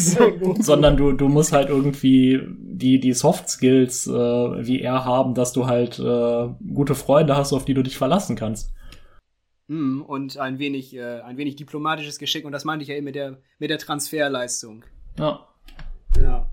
[0.59, 5.51] sondern du, du musst halt irgendwie die, die Soft Skills äh, wie er haben, dass
[5.51, 8.71] du halt äh, gute Freunde hast, auf die du dich verlassen kannst.
[9.67, 13.05] Mm, und ein wenig, äh, ein wenig diplomatisches Geschick, und das meinte ich ja eben
[13.05, 14.83] mit der, mit der Transferleistung.
[15.17, 15.47] Ja.
[16.19, 16.49] Ja.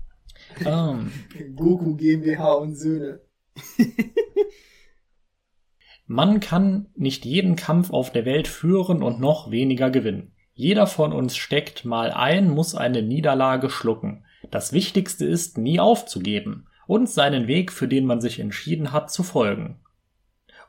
[0.65, 1.11] Um.
[1.55, 3.21] Goku GmbH und Söhne.
[6.07, 10.33] Man kann nicht jeden Kampf auf der Welt führen und noch weniger gewinnen.
[10.53, 14.23] Jeder von uns steckt mal ein, muss eine Niederlage schlucken.
[14.51, 19.23] Das Wichtigste ist, nie aufzugeben und seinen Weg, für den man sich entschieden hat, zu
[19.23, 19.79] folgen.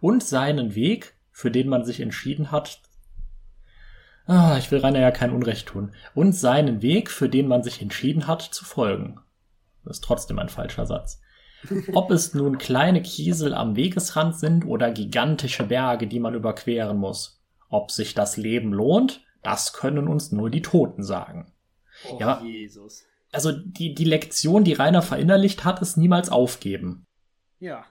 [0.01, 2.80] Und seinen Weg, für den man sich entschieden hat,
[4.24, 7.82] ah, ich will Rainer ja kein Unrecht tun, und seinen Weg, für den man sich
[7.82, 9.20] entschieden hat, zu folgen.
[9.84, 11.20] Das ist trotzdem ein falscher Satz.
[11.93, 17.45] Ob es nun kleine Kiesel am Wegesrand sind oder gigantische Berge, die man überqueren muss.
[17.68, 21.53] Ob sich das Leben lohnt, das können uns nur die Toten sagen.
[22.11, 23.05] Oh, ja, Jesus.
[23.30, 27.05] Also die, die Lektion, die Rainer verinnerlicht hat, ist niemals aufgeben.
[27.59, 27.84] Ja.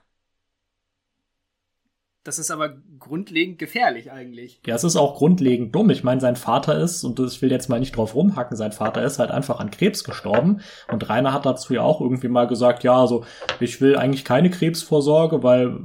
[2.26, 4.60] Das ist aber grundlegend gefährlich eigentlich.
[4.66, 5.90] Ja, es ist auch grundlegend dumm.
[5.90, 9.04] Ich meine, sein Vater ist, und ich will jetzt mal nicht drauf rumhacken, sein Vater
[9.04, 10.60] ist halt einfach an Krebs gestorben.
[10.90, 13.24] Und Rainer hat dazu ja auch irgendwie mal gesagt, ja, also
[13.60, 15.78] ich will eigentlich keine Krebsvorsorge, weil,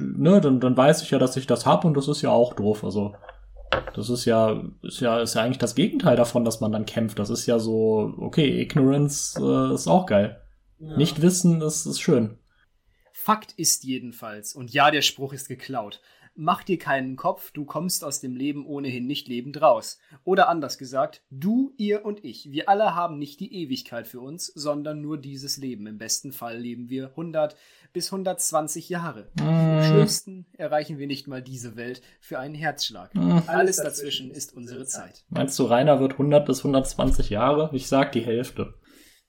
[0.00, 2.54] ne, dann, dann weiß ich ja, dass ich das hab und das ist ja auch
[2.54, 2.82] doof.
[2.82, 3.12] Also
[3.94, 7.18] das ist ja, ist ja, ist ja eigentlich das Gegenteil davon, dass man dann kämpft.
[7.18, 10.40] Das ist ja so, okay, Ignorance äh, ist auch geil.
[10.78, 10.96] Ja.
[10.96, 12.38] Nicht wissen ist, ist schön.
[13.24, 16.02] Fakt ist jedenfalls, und ja, der Spruch ist geklaut,
[16.34, 19.98] mach dir keinen Kopf, du kommst aus dem Leben ohnehin nicht lebend raus.
[20.24, 24.48] Oder anders gesagt, du, ihr und ich, wir alle haben nicht die Ewigkeit für uns,
[24.48, 25.86] sondern nur dieses Leben.
[25.86, 27.56] Im besten Fall leben wir 100
[27.94, 29.30] bis 120 Jahre.
[29.38, 33.14] Im schlimmsten erreichen wir nicht mal diese Welt für einen Herzschlag.
[33.14, 33.38] Mm.
[33.46, 35.24] Alles dazwischen ist unsere Zeit.
[35.30, 37.70] Meinst du, Rainer wird 100 bis 120 Jahre?
[37.72, 38.74] Ich sag die Hälfte.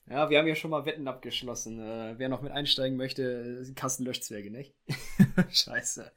[0.08, 1.80] Ja, wir haben ja schon mal Wetten abgeschlossen.
[1.80, 4.74] Äh, wer noch mit einsteigen möchte, Kassenlöschzwerge, nicht?
[5.50, 6.12] Scheiße.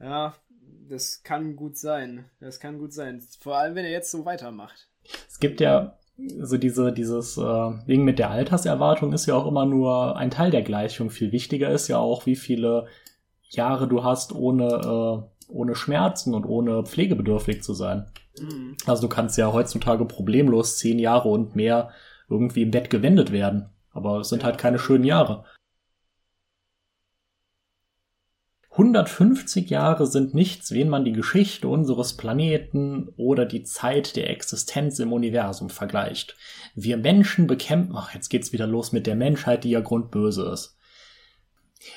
[0.00, 0.34] Ja,
[0.88, 2.26] das kann gut sein.
[2.40, 3.20] Das kann gut sein.
[3.40, 4.88] Vor allem, wenn er jetzt so weitermacht.
[5.28, 5.98] Es gibt ja
[6.38, 10.50] so diese, dieses, äh, wegen mit der Alterserwartung ist ja auch immer nur ein Teil
[10.50, 11.10] der Gleichung.
[11.10, 12.86] Viel wichtiger ist ja auch, wie viele
[13.48, 18.06] Jahre du hast, ohne, äh, ohne Schmerzen und ohne pflegebedürftig zu sein.
[18.38, 18.76] Mhm.
[18.86, 21.90] Also du kannst ja heutzutage problemlos zehn Jahre und mehr
[22.28, 23.70] irgendwie im Bett gewendet werden.
[23.90, 25.44] Aber es sind halt keine schönen Jahre.
[28.72, 34.98] 150 Jahre sind nichts, wen man die Geschichte unseres Planeten oder die Zeit der Existenz
[34.98, 36.36] im Universum vergleicht.
[36.74, 40.78] Wir Menschen bekämpfen, ach, jetzt geht's wieder los mit der Menschheit, die ja grundböse ist.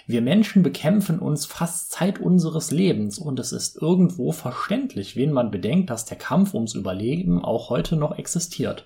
[0.05, 5.51] Wir Menschen bekämpfen uns fast Zeit unseres Lebens und es ist irgendwo verständlich, wen man
[5.51, 8.86] bedenkt, dass der Kampf ums Überleben auch heute noch existiert.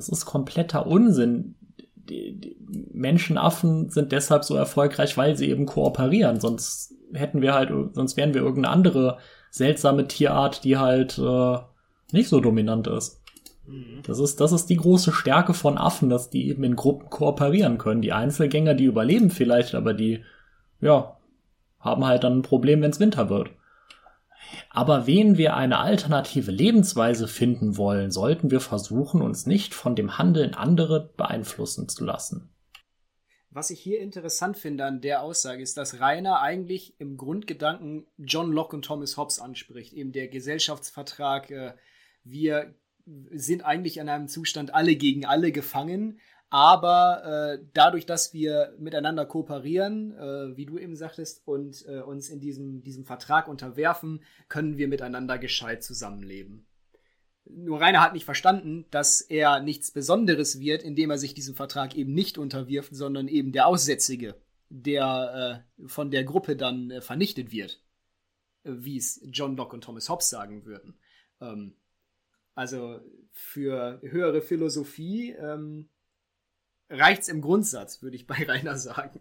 [0.00, 1.56] Das ist kompletter Unsinn.
[1.94, 2.56] Die, die
[2.92, 6.40] Menschenaffen sind deshalb so erfolgreich, weil sie eben kooperieren.
[6.40, 9.18] Sonst hätten wir halt, sonst wären wir irgendeine andere
[9.50, 11.58] seltsame Tierart, die halt äh,
[12.12, 13.20] nicht so dominant ist.
[13.66, 14.00] Mhm.
[14.06, 17.76] Das ist, das ist die große Stärke von Affen, dass die eben in Gruppen kooperieren
[17.76, 18.00] können.
[18.00, 20.24] Die Einzelgänger, die überleben vielleicht, aber die,
[20.80, 21.18] ja,
[21.78, 23.50] haben halt dann ein Problem, wenn es Winter wird.
[24.70, 30.18] Aber wen wir eine alternative Lebensweise finden wollen, sollten wir versuchen, uns nicht von dem
[30.18, 32.50] Handeln anderer beeinflussen zu lassen.
[33.52, 38.52] Was ich hier interessant finde an der Aussage ist, dass Rainer eigentlich im Grundgedanken John
[38.52, 41.72] Locke und Thomas Hobbes anspricht, eben der Gesellschaftsvertrag, äh,
[42.22, 42.74] wir
[43.32, 46.20] sind eigentlich in einem Zustand alle gegen alle gefangen,
[46.50, 52.28] aber äh, dadurch, dass wir miteinander kooperieren, äh, wie du eben sagtest, und äh, uns
[52.28, 56.66] in diesem, diesem Vertrag unterwerfen, können wir miteinander gescheit zusammenleben.
[57.44, 61.96] Nur Rainer hat nicht verstanden, dass er nichts Besonderes wird, indem er sich diesem Vertrag
[61.96, 64.34] eben nicht unterwirft, sondern eben der Aussätzige,
[64.68, 67.80] der äh, von der Gruppe dann äh, vernichtet wird,
[68.64, 70.98] wie es John Locke und Thomas Hobbes sagen würden.
[71.40, 71.76] Ähm,
[72.56, 75.88] also für höhere Philosophie ähm,
[76.90, 79.20] reicht's im Grundsatz, würde ich bei Rainer sagen.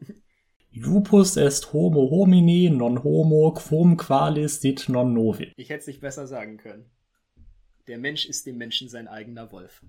[0.72, 5.51] Lupus est homo homini non homo quum qualis sit non novi.
[5.55, 6.86] Ich hätte es nicht besser sagen können.
[7.88, 9.82] Der Mensch ist dem Menschen sein eigener Wolf.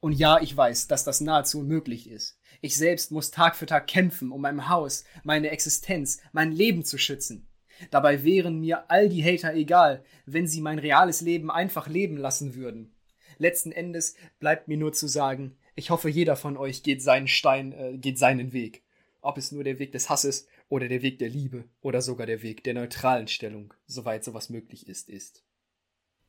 [0.00, 2.36] Und ja, ich weiß, dass das nahezu unmöglich ist.
[2.60, 6.98] Ich selbst muss Tag für Tag kämpfen, um mein Haus, meine Existenz, mein Leben zu
[6.98, 7.46] schützen.
[7.92, 12.56] Dabei wären mir all die Hater egal, wenn sie mein reales Leben einfach leben lassen
[12.56, 12.92] würden.
[13.38, 17.72] Letzten Endes bleibt mir nur zu sagen, ich hoffe, jeder von euch geht seinen Stein,
[17.72, 18.82] äh, geht seinen Weg.
[19.22, 22.42] ob es nur der Weg des Hasses oder der Weg der Liebe oder sogar der
[22.42, 25.44] Weg der neutralen Stellung, soweit sowas möglich ist, ist.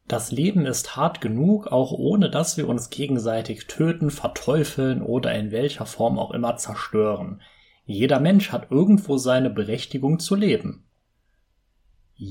[0.07, 5.51] Das Leben ist hart genug, auch ohne dass wir uns gegenseitig töten, verteufeln oder in
[5.51, 7.41] welcher Form auch immer zerstören.
[7.85, 10.85] Jeder Mensch hat irgendwo seine Berechtigung zu leben.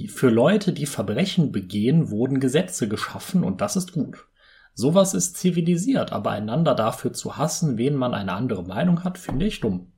[0.08, 4.26] Für Leute, die Verbrechen begehen, wurden Gesetze geschaffen und das ist gut.
[4.74, 9.46] Sowas ist zivilisiert, aber einander dafür zu hassen, wen man eine andere Meinung hat, finde
[9.46, 9.92] ich dumm.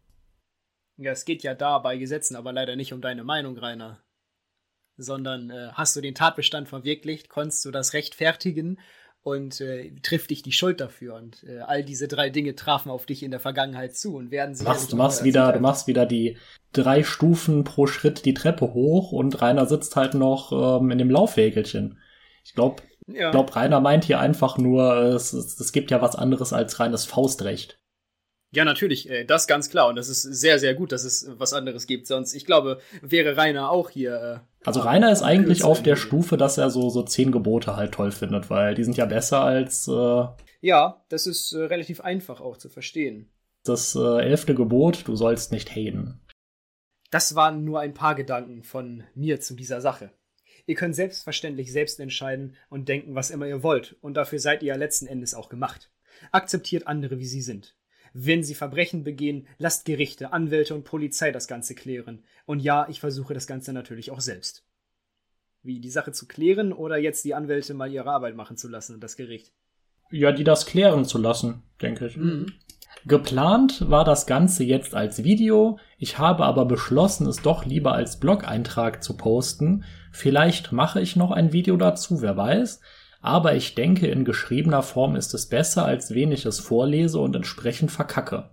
[0.97, 4.01] Ja, es geht ja da bei Gesetzen aber leider nicht um deine Meinung, Rainer.
[4.97, 8.79] Sondern äh, hast du den Tatbestand verwirklicht, konntest du das rechtfertigen
[9.25, 11.15] und äh, trifft dich die Schuld dafür.
[11.15, 14.55] Und äh, all diese drei Dinge trafen auf dich in der Vergangenheit zu und werden
[14.55, 14.65] sie.
[14.65, 16.37] Machst, du machst wieder, du machst wieder die
[16.73, 21.11] drei Stufen pro Schritt die Treppe hoch und Rainer sitzt halt noch ähm, in dem
[21.11, 21.99] Laufwägelchen.
[22.45, 23.31] Ich glaube, ja.
[23.31, 27.05] glaub, Rainer meint hier einfach nur, es, es, es gibt ja was anderes als reines
[27.05, 27.79] Faustrecht.
[28.55, 29.89] Ja, natürlich, äh, das ganz klar.
[29.89, 32.07] Und das ist sehr, sehr gut, dass es was anderes gibt.
[32.07, 34.43] Sonst, ich glaube, wäre Rainer auch hier.
[34.45, 37.93] Äh, also Rainer ist eigentlich auf der Stufe, dass er so, so zehn Gebote halt
[37.93, 39.89] toll findet, weil die sind ja besser als.
[39.89, 40.27] Äh,
[40.61, 43.29] ja, das ist äh, relativ einfach auch zu verstehen.
[43.65, 46.21] Das äh, elfte Gebot, du sollst nicht haten.
[47.11, 50.11] Das waren nur ein paar Gedanken von mir zu dieser Sache.
[50.67, 53.97] Ihr könnt selbstverständlich selbst entscheiden und denken, was immer ihr wollt.
[54.01, 55.91] Und dafür seid ihr ja letzten Endes auch gemacht.
[56.33, 57.77] Akzeptiert andere, wie sie sind.
[58.13, 62.25] Wenn sie Verbrechen begehen, lasst Gerichte, Anwälte und Polizei das Ganze klären.
[62.47, 64.65] Und ja, ich versuche das Ganze natürlich auch selbst.
[65.63, 68.95] Wie, die Sache zu klären oder jetzt die Anwälte mal ihre Arbeit machen zu lassen
[68.95, 69.53] und das Gericht?
[70.11, 72.17] Ja, die das klären zu lassen, denke ich.
[72.17, 72.47] Mhm.
[73.07, 78.19] Geplant war das Ganze jetzt als Video, ich habe aber beschlossen, es doch lieber als
[78.19, 79.85] Blog-Eintrag zu posten.
[80.11, 82.81] Vielleicht mache ich noch ein Video dazu, wer weiß
[83.25, 87.35] aber ich denke, in geschriebener Form ist es besser, als wenn ich es vorlese und
[87.35, 88.51] entsprechend verkacke.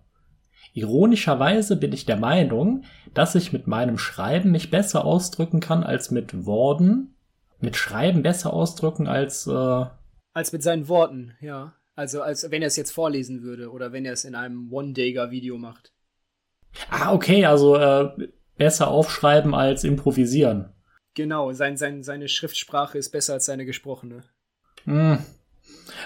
[0.74, 6.10] Ironischerweise bin ich der Meinung, dass ich mit meinem Schreiben mich besser ausdrücken kann als
[6.10, 7.18] mit Worten.
[7.60, 9.86] Mit Schreiben besser ausdrücken als äh
[10.34, 11.74] als mit seinen Worten, ja.
[12.02, 15.60] Also als wenn er es jetzt vorlesen würde oder wenn er es in einem One-Dager-Video
[15.60, 15.94] macht.
[16.90, 18.10] Ah, okay, also äh,
[18.58, 20.74] besser aufschreiben als improvisieren.
[21.14, 24.24] Genau, sein, sein, seine Schriftsprache ist besser als seine gesprochene.
[24.86, 25.20] Hm.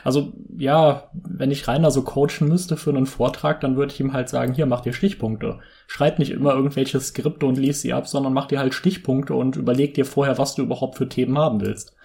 [0.03, 4.11] Also ja, wenn ich Rainer so coachen müsste für einen Vortrag, dann würde ich ihm
[4.11, 5.61] halt sagen, hier, mach dir Stichpunkte.
[5.87, 9.55] Schreib nicht immer irgendwelche Skripte und lies sie ab, sondern mach dir halt Stichpunkte und
[9.55, 11.95] überleg dir vorher, was du überhaupt für Themen haben willst.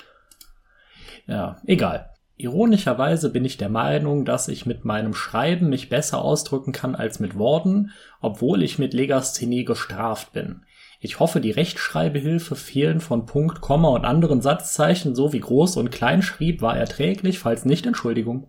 [1.26, 2.09] Ja, egal.
[2.40, 7.20] Ironischerweise bin ich der Meinung, dass ich mit meinem Schreiben mich besser ausdrücken kann als
[7.20, 7.90] mit Worten,
[8.22, 10.64] obwohl ich mit Legasthenie gestraft bin.
[11.00, 16.62] Ich hoffe, die Rechtschreibehilfe fehlen von Punkt, Komma und anderen Satzzeichen sowie Groß- und Kleinschrieb
[16.62, 18.48] war erträglich, falls nicht Entschuldigung.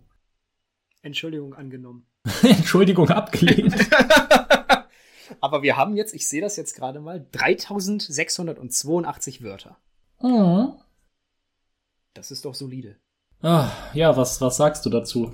[1.01, 2.05] Entschuldigung angenommen.
[2.43, 3.75] Entschuldigung abgelehnt.
[5.41, 9.75] Aber wir haben jetzt, ich sehe das jetzt gerade mal, 3682 Wörter.
[10.21, 10.75] Mhm.
[12.13, 12.95] Das ist doch solide.
[13.43, 15.31] Ah, ja, was, was sagst du dazu?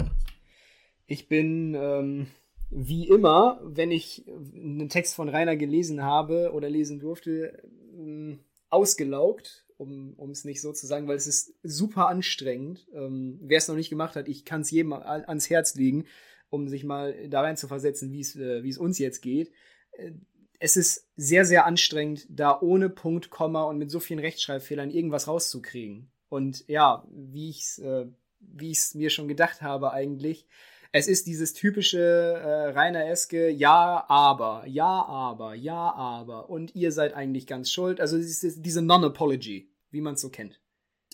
[1.07, 2.27] Ich bin ähm,
[2.69, 7.63] wie immer, wenn ich einen Text von Rainer gelesen habe oder lesen durfte,
[7.97, 8.39] ähm,
[8.69, 12.87] ausgelaugt, um es nicht so zu sagen, weil es ist super anstrengend.
[12.93, 16.05] Ähm, Wer es noch nicht gemacht hat, ich kann es jedem ans Herz legen,
[16.49, 19.51] um sich mal da rein zu versetzen, wie äh, es uns jetzt geht.
[19.91, 20.11] Äh,
[20.59, 25.27] es ist sehr, sehr anstrengend, da ohne Punkt, Komma und mit so vielen Rechtschreibfehlern irgendwas
[25.27, 26.09] rauszukriegen.
[26.29, 28.05] Und ja, wie ich es äh,
[28.39, 30.45] wie ich's mir schon gedacht habe eigentlich,
[30.91, 36.49] es ist dieses typische äh, Rainer Eske, ja, aber, ja, aber, ja, aber.
[36.49, 37.99] Und ihr seid eigentlich ganz schuld.
[37.99, 40.59] Also diese, diese Non-Apology, wie man es so kennt.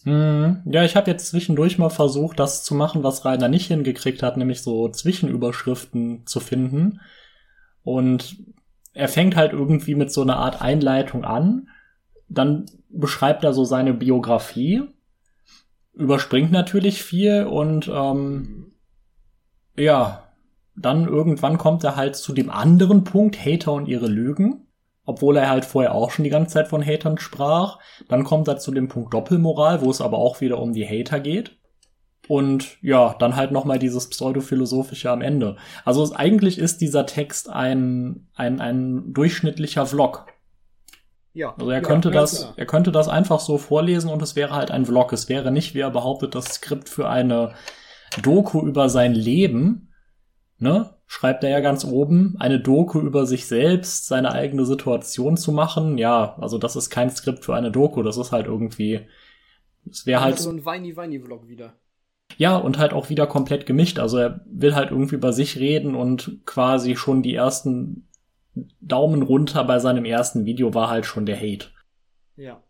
[0.04, 4.22] Hm, ja, ich habe jetzt zwischendurch mal versucht, das zu machen, was Rainer nicht hingekriegt
[4.22, 7.00] hat, nämlich so Zwischenüberschriften zu finden.
[7.84, 8.38] Und
[8.94, 11.70] er fängt halt irgendwie mit so einer Art Einleitung an.
[12.30, 14.84] Dann beschreibt er so seine Biografie,
[15.94, 18.74] überspringt natürlich viel und ähm,
[19.76, 20.24] ja,
[20.76, 24.68] dann irgendwann kommt er halt zu dem anderen Punkt, Hater und ihre Lügen.
[25.06, 27.80] Obwohl er halt vorher auch schon die ganze Zeit von Hatern sprach.
[28.08, 31.20] Dann kommt er zu dem Punkt Doppelmoral, wo es aber auch wieder um die Hater
[31.20, 31.58] geht.
[32.30, 35.58] Und ja, dann halt nochmal dieses pseudophilosophische am Ende.
[35.84, 40.26] Also eigentlich ist dieser Text ein, ein, ein durchschnittlicher Vlog.
[41.34, 41.56] Ja.
[41.56, 42.54] Also er ja, könnte das, klar.
[42.58, 45.12] er könnte das einfach so vorlesen und es wäre halt ein Vlog.
[45.14, 47.54] Es wäre nicht, wie er behauptet, das Skript für eine
[48.22, 49.90] Doku über sein Leben,
[50.60, 50.92] ne?
[51.06, 55.98] Schreibt er ja ganz oben, eine Doku über sich selbst, seine eigene Situation zu machen.
[55.98, 59.02] Ja, also das ist kein Skript für eine Doku, das ist halt irgendwie,
[59.90, 60.40] es wäre halt.
[60.40, 61.74] so ein Weini-Weini-Vlog wieder.
[62.38, 64.00] Ja, und halt auch wieder komplett gemischt.
[64.00, 68.08] Also er will halt irgendwie über sich reden und quasi schon die ersten
[68.82, 71.68] Daumen runter bei seinem ersten Video war halt schon der Hate.
[72.36, 72.62] Ja.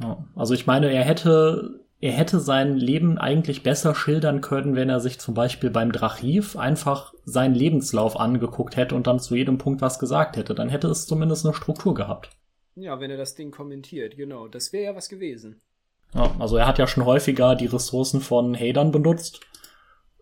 [0.00, 0.24] ja.
[0.34, 5.00] Also ich meine, er hätte, er hätte sein Leben eigentlich besser schildern können, wenn er
[5.00, 9.80] sich zum Beispiel beim Drachiv einfach seinen Lebenslauf angeguckt hätte und dann zu jedem Punkt
[9.80, 10.54] was gesagt hätte.
[10.54, 12.30] Dann hätte es zumindest eine Struktur gehabt.
[12.74, 14.46] Ja, wenn er das Ding kommentiert, genau.
[14.46, 15.60] Das wäre ja was gewesen.
[16.14, 19.40] Ja, also er hat ja schon häufiger die Ressourcen von Hadern benutzt.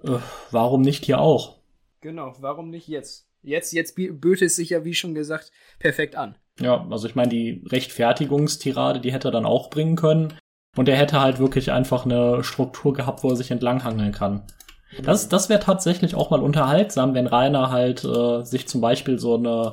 [0.02, 0.18] Äh,
[0.50, 1.58] warum nicht hier auch?
[2.00, 3.25] Genau, warum nicht jetzt?
[3.46, 6.34] Jetzt, jetzt böte es sich ja, wie schon gesagt, perfekt an.
[6.58, 10.34] Ja, also ich meine, die Rechtfertigungstirade, die hätte er dann auch bringen können.
[10.76, 14.42] Und er hätte halt wirklich einfach eine Struktur gehabt, wo er sich entlanghangeln kann.
[15.02, 19.36] Das, das wäre tatsächlich auch mal unterhaltsam, wenn Rainer halt äh, sich zum Beispiel so
[19.36, 19.72] eine,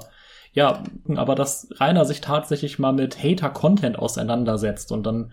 [0.53, 0.83] ja,
[1.15, 5.31] aber dass Rainer sich tatsächlich mal mit Hater-Content auseinandersetzt und dann,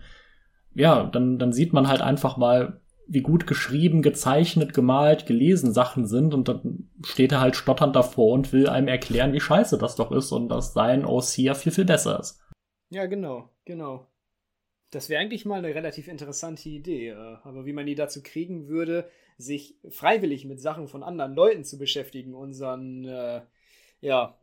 [0.73, 6.05] ja, dann, dann sieht man halt einfach mal, wie gut geschrieben, gezeichnet, gemalt, gelesen Sachen
[6.05, 9.95] sind und dann steht er halt stotternd davor und will einem erklären, wie scheiße das
[9.95, 12.41] doch ist und dass sein OC ja viel, viel besser ist.
[12.89, 14.07] Ja, genau, genau.
[14.91, 18.67] Das wäre eigentlich mal eine relativ interessante Idee, äh, aber wie man die dazu kriegen
[18.67, 23.41] würde, sich freiwillig mit Sachen von anderen Leuten zu beschäftigen, unseren äh,
[24.01, 24.37] ja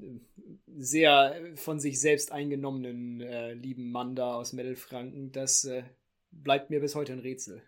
[0.77, 5.83] sehr von sich selbst eingenommenen äh, lieben Mann da aus Mittelfranken, das äh,
[6.31, 7.63] bleibt mir bis heute ein Rätsel.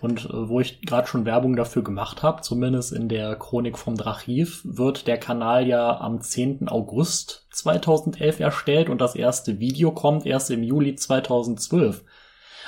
[0.00, 3.96] Und äh, wo ich gerade schon Werbung dafür gemacht habe, zumindest in der Chronik vom
[3.96, 6.68] Drachiv, wird der Kanal ja am 10.
[6.68, 12.04] August 2011 erstellt und das erste Video kommt erst im Juli 2012.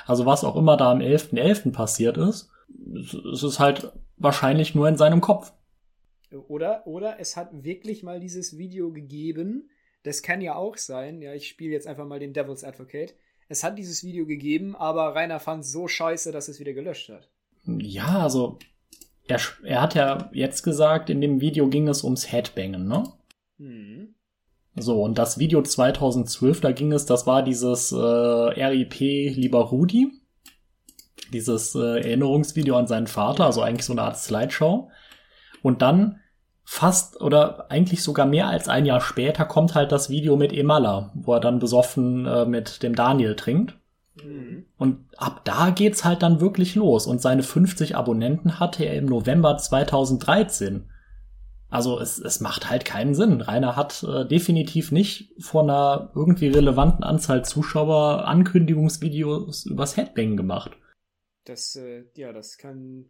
[0.06, 1.34] Also was auch immer da am 11.11.
[1.34, 1.72] .11.
[1.72, 2.50] passiert ist,
[3.32, 5.52] es ist halt wahrscheinlich nur in seinem Kopf.
[6.48, 9.70] Oder, oder es hat wirklich mal dieses Video gegeben.
[10.02, 11.20] Das kann ja auch sein.
[11.22, 13.14] Ja, ich spiele jetzt einfach mal den Devil's Advocate
[13.50, 17.08] es hat dieses Video gegeben, aber Rainer fand es so scheiße, dass es wieder gelöscht
[17.08, 17.28] hat.
[17.66, 18.60] Ja, also
[19.26, 23.02] er, er hat ja jetzt gesagt, in dem Video ging es ums Headbangen, ne?
[23.58, 24.14] Mhm.
[24.76, 30.12] So, und das Video 2012, da ging es, das war dieses äh, RIP Lieber Rudi.
[31.32, 34.90] Dieses äh, Erinnerungsvideo an seinen Vater, also eigentlich so eine Art Slideshow.
[35.62, 36.20] Und dann
[36.72, 41.10] fast oder eigentlich sogar mehr als ein Jahr später kommt halt das Video mit Emala,
[41.14, 43.76] wo er dann besoffen äh, mit dem Daniel trinkt.
[44.22, 44.66] Mhm.
[44.78, 47.08] Und ab da geht's halt dann wirklich los.
[47.08, 50.88] Und seine 50 Abonnenten hatte er im November 2013.
[51.70, 53.40] Also es, es macht halt keinen Sinn.
[53.40, 60.70] Rainer hat äh, definitiv nicht vor einer irgendwie relevanten Anzahl Zuschauer Ankündigungsvideos übers Headbang gemacht.
[61.46, 63.06] Das, äh, ja, das kann,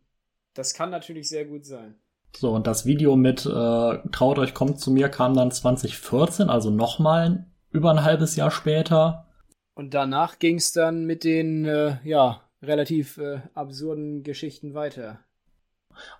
[0.55, 1.97] das kann natürlich sehr gut sein.
[2.37, 6.70] So, und das Video mit äh, Traut euch, kommt zu mir kam dann 2014, also
[6.70, 9.26] nochmal über ein halbes Jahr später.
[9.74, 15.20] Und danach ging es dann mit den, äh, ja, relativ äh, absurden Geschichten weiter.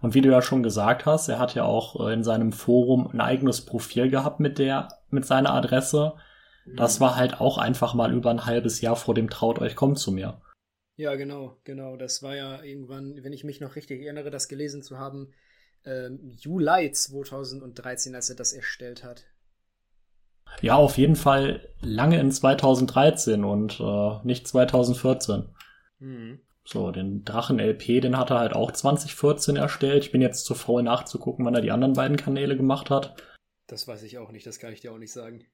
[0.00, 3.08] Und wie du ja schon gesagt hast, er hat ja auch äh, in seinem Forum
[3.12, 6.14] ein eigenes Profil gehabt mit der, mit seiner Adresse.
[6.76, 7.04] Das mhm.
[7.04, 10.12] war halt auch einfach mal über ein halbes Jahr vor dem Traut euch, kommt zu
[10.12, 10.40] mir.
[10.96, 11.96] Ja, genau, genau.
[11.96, 15.32] Das war ja irgendwann, wenn ich mich noch richtig erinnere, das gelesen zu haben,
[15.84, 19.24] ähm, Juli 2013, als er das erstellt hat.
[20.60, 25.48] Ja, auf jeden Fall lange in 2013 und äh, nicht 2014.
[26.00, 26.40] Mhm.
[26.64, 30.04] So, den Drachen-LP, den hat er halt auch 2014 erstellt.
[30.04, 33.22] Ich bin jetzt zu faul nachzugucken, wann er die anderen beiden Kanäle gemacht hat.
[33.66, 35.44] Das weiß ich auch nicht, das kann ich dir auch nicht sagen.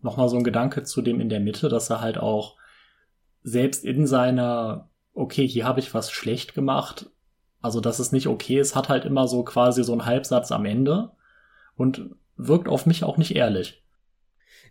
[0.00, 2.56] Nochmal so ein Gedanke zu dem in der Mitte, dass er halt auch
[3.42, 7.10] selbst in seiner, okay, hier habe ich was schlecht gemacht,
[7.62, 10.64] also, dass es nicht okay ist, hat halt immer so quasi so einen Halbsatz am
[10.64, 11.12] Ende
[11.76, 13.82] und wirkt auf mich auch nicht ehrlich.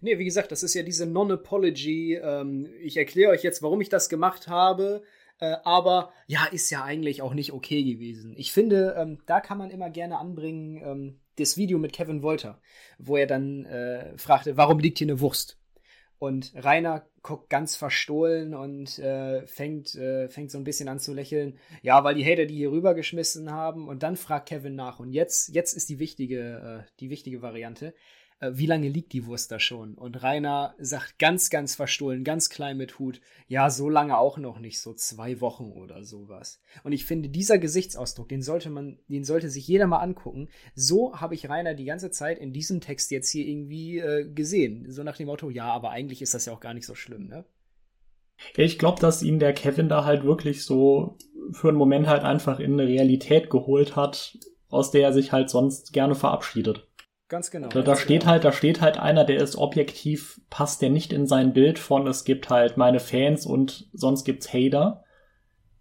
[0.02, 2.16] Nee, wie gesagt, das ist ja diese Non-Apology.
[2.16, 5.04] Ähm, ich erkläre euch jetzt, warum ich das gemacht habe.
[5.40, 8.34] Äh, aber ja, ist ja eigentlich auch nicht okay gewesen.
[8.38, 12.62] Ich finde, ähm, da kann man immer gerne anbringen ähm, das Video mit Kevin Wolter,
[12.98, 15.61] wo er dann äh, fragte, warum liegt hier eine Wurst?
[16.22, 21.16] Und Rainer guckt ganz verstohlen und äh, fängt, äh, fängt so ein bisschen an zu
[21.16, 21.58] lächeln.
[21.82, 23.88] Ja, weil die Hater die hier rübergeschmissen haben.
[23.88, 25.00] Und dann fragt Kevin nach.
[25.00, 27.96] Und jetzt, jetzt ist die wichtige, äh, die wichtige Variante
[28.42, 29.94] wie lange liegt die Wurst da schon?
[29.94, 34.60] Und Rainer sagt ganz, ganz verstohlen, ganz klein mit Hut, ja, so lange auch noch
[34.60, 36.60] nicht, so zwei Wochen oder sowas.
[36.84, 40.50] Und ich finde, dieser Gesichtsausdruck, den sollte man, den sollte sich jeder mal angucken.
[40.74, 44.92] So habe ich Rainer die ganze Zeit in diesem Text jetzt hier irgendwie äh, gesehen.
[44.92, 47.28] So nach dem Motto, ja, aber eigentlich ist das ja auch gar nicht so schlimm,
[47.28, 47.46] ne?
[48.56, 51.18] Ich glaube, dass ihn der Kevin da halt wirklich so
[51.52, 54.38] für einen Moment halt einfach in eine Realität geholt hat,
[54.70, 56.88] aus der er sich halt sonst gerne verabschiedet.
[57.32, 57.70] Ganz genau.
[57.70, 58.34] Da, da steht genau.
[58.34, 62.06] halt, da steht halt einer, der ist objektiv, passt der nicht in sein Bild von,
[62.06, 65.06] es gibt halt meine Fans und sonst gibt's Hater.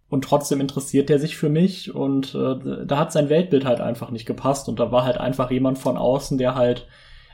[0.07, 4.11] Und trotzdem interessiert der sich für mich und äh, da hat sein Weltbild halt einfach
[4.11, 6.87] nicht gepasst und da war halt einfach jemand von außen, der halt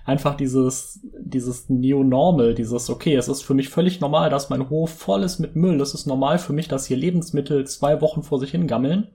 [0.03, 4.89] einfach dieses, dieses Neonormal, dieses, okay, es ist für mich völlig normal, dass mein Hof
[4.97, 5.79] voll ist mit Müll.
[5.79, 9.09] Es ist normal für mich, dass hier Lebensmittel zwei Wochen vor sich hingammeln.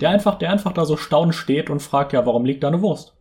[0.00, 2.80] Der einfach, der einfach da so staunend steht und fragt, ja, warum liegt da eine
[2.80, 3.15] Wurst?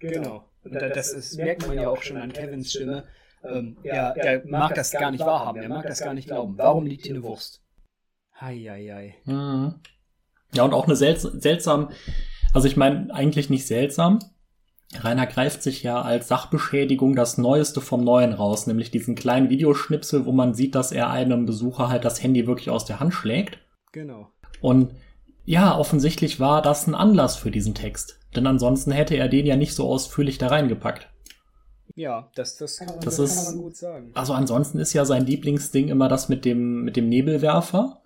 [0.00, 0.44] Genau.
[0.64, 3.04] Und das, das ist, merkt man ja auch schon an Kevins Stimme.
[3.42, 6.58] Ähm, er, er mag das gar nicht wahrhaben, er mag das gar nicht glauben.
[6.58, 7.62] Warum liegt hier eine Wurst?
[8.38, 9.16] Heieiei.
[9.24, 9.76] Mhm.
[10.52, 11.90] Ja, und auch eine selts seltsam,
[12.52, 14.18] also ich meine, eigentlich nicht seltsam.
[14.98, 20.26] Rainer greift sich ja als Sachbeschädigung das Neueste vom Neuen raus, nämlich diesen kleinen Videoschnipsel,
[20.26, 23.58] wo man sieht, dass er einem Besucher halt das Handy wirklich aus der Hand schlägt.
[23.92, 24.32] Genau.
[24.60, 24.92] Und
[25.44, 28.19] ja, offensichtlich war das ein Anlass für diesen Text.
[28.36, 31.08] Denn ansonsten hätte er den ja nicht so ausführlich da reingepackt.
[31.96, 34.10] Ja, das, das, kann, man, das, das ist, kann man gut sagen.
[34.14, 38.02] Also ansonsten ist ja sein Lieblingsding immer das mit dem, mit dem Nebelwerfer.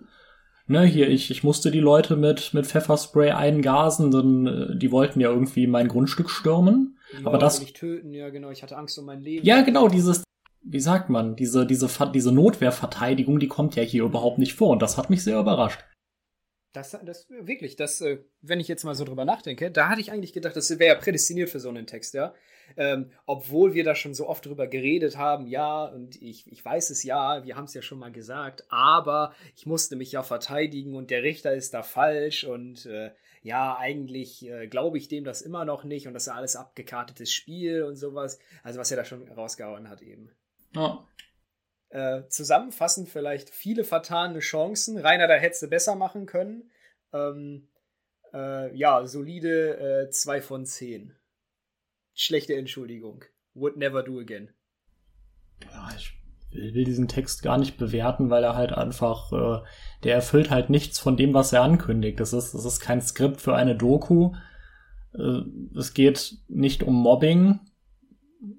[0.66, 5.20] Ne, hier, ich, ich musste die Leute mit, mit Pfefferspray eingasen, denn äh, die wollten
[5.20, 6.98] ja irgendwie mein Grundstück stürmen.
[7.20, 7.60] Die aber das.
[7.60, 9.44] Mich töten, ja, genau, ich hatte Angst um mein Leben.
[9.44, 10.24] Ja, genau, dieses,
[10.62, 14.80] wie sagt man, diese, diese, diese Notwehrverteidigung, die kommt ja hier überhaupt nicht vor und
[14.80, 15.84] das hat mich sehr überrascht.
[16.74, 20.10] Das, das wirklich, das, äh, wenn ich jetzt mal so drüber nachdenke, da hatte ich
[20.10, 22.34] eigentlich gedacht, das wäre ja prädestiniert für so einen Text, ja.
[22.76, 26.90] Ähm, obwohl wir da schon so oft drüber geredet haben, ja, und ich, ich weiß
[26.90, 30.96] es ja, wir haben es ja schon mal gesagt, aber ich musste mich ja verteidigen
[30.96, 33.12] und der Richter ist da falsch und äh,
[33.42, 37.32] ja, eigentlich äh, glaube ich dem das immer noch nicht und das ist alles abgekartetes
[37.32, 38.40] Spiel und sowas.
[38.64, 40.30] Also was er da schon rausgehauen hat eben.
[40.74, 41.06] Ja.
[41.94, 44.98] Äh, zusammenfassend vielleicht viele vertane Chancen.
[44.98, 46.72] Rainer, da hättest du besser machen können.
[47.12, 47.68] Ähm,
[48.32, 51.14] äh, ja, solide 2 äh, von 10.
[52.12, 53.24] Schlechte Entschuldigung.
[53.54, 54.50] Would never do again.
[55.70, 56.18] Ja, ich
[56.50, 59.64] will, diesen Text gar nicht bewerten, weil er halt einfach, äh,
[60.02, 62.18] der erfüllt halt nichts von dem, was er ankündigt.
[62.18, 64.34] Das ist, das ist kein Skript für eine Doku.
[65.16, 65.42] Äh,
[65.78, 67.60] es geht nicht um Mobbing.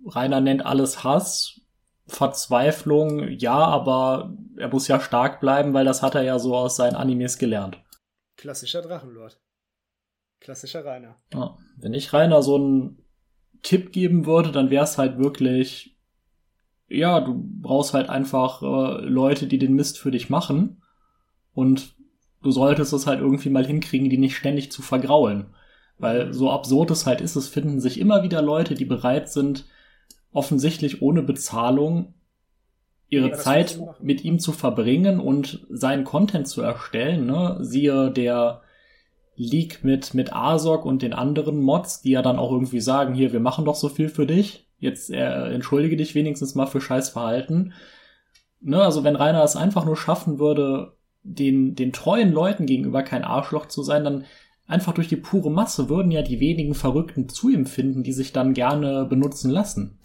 [0.05, 1.64] Rainer nennt alles Hass
[2.07, 6.75] Verzweiflung, ja, aber er muss ja stark bleiben, weil das hat er ja so aus
[6.75, 7.81] seinen Animes gelernt.
[8.37, 9.39] Klassischer Drachenlord.
[10.39, 11.15] Klassischer Rainer.
[11.33, 13.05] Ja, wenn ich Rainer so einen
[13.63, 15.97] Tipp geben würde, dann wäre es halt wirklich,
[16.87, 20.83] ja, du brauchst halt einfach äh, Leute, die den Mist für dich machen.
[21.53, 21.95] Und
[22.43, 25.55] du solltest es halt irgendwie mal hinkriegen, die nicht ständig zu vergraulen.
[25.97, 29.65] Weil so absurd es halt ist, es finden sich immer wieder Leute, die bereit sind,
[30.35, 32.13] offensichtlich ohne Bezahlung
[33.07, 37.25] ihre ja, Zeit mit ihm zu verbringen und seinen Content zu erstellen.
[37.25, 37.57] Ne?
[37.61, 38.61] Siehe der
[39.37, 43.31] Leak mit, mit Asok und den anderen Mods, die ja dann auch irgendwie sagen, hier,
[43.31, 44.67] wir machen doch so viel für dich.
[44.77, 47.73] Jetzt äh, entschuldige dich wenigstens mal für Scheißverhalten.
[48.59, 48.81] Ne?
[48.81, 53.67] Also wenn Rainer es einfach nur schaffen würde, den, den treuen Leuten gegenüber kein Arschloch
[53.67, 54.25] zu sein, dann
[54.67, 58.33] einfach durch die pure Masse würden ja die wenigen Verrückten zu ihm finden, die sich
[58.33, 59.97] dann gerne benutzen lassen.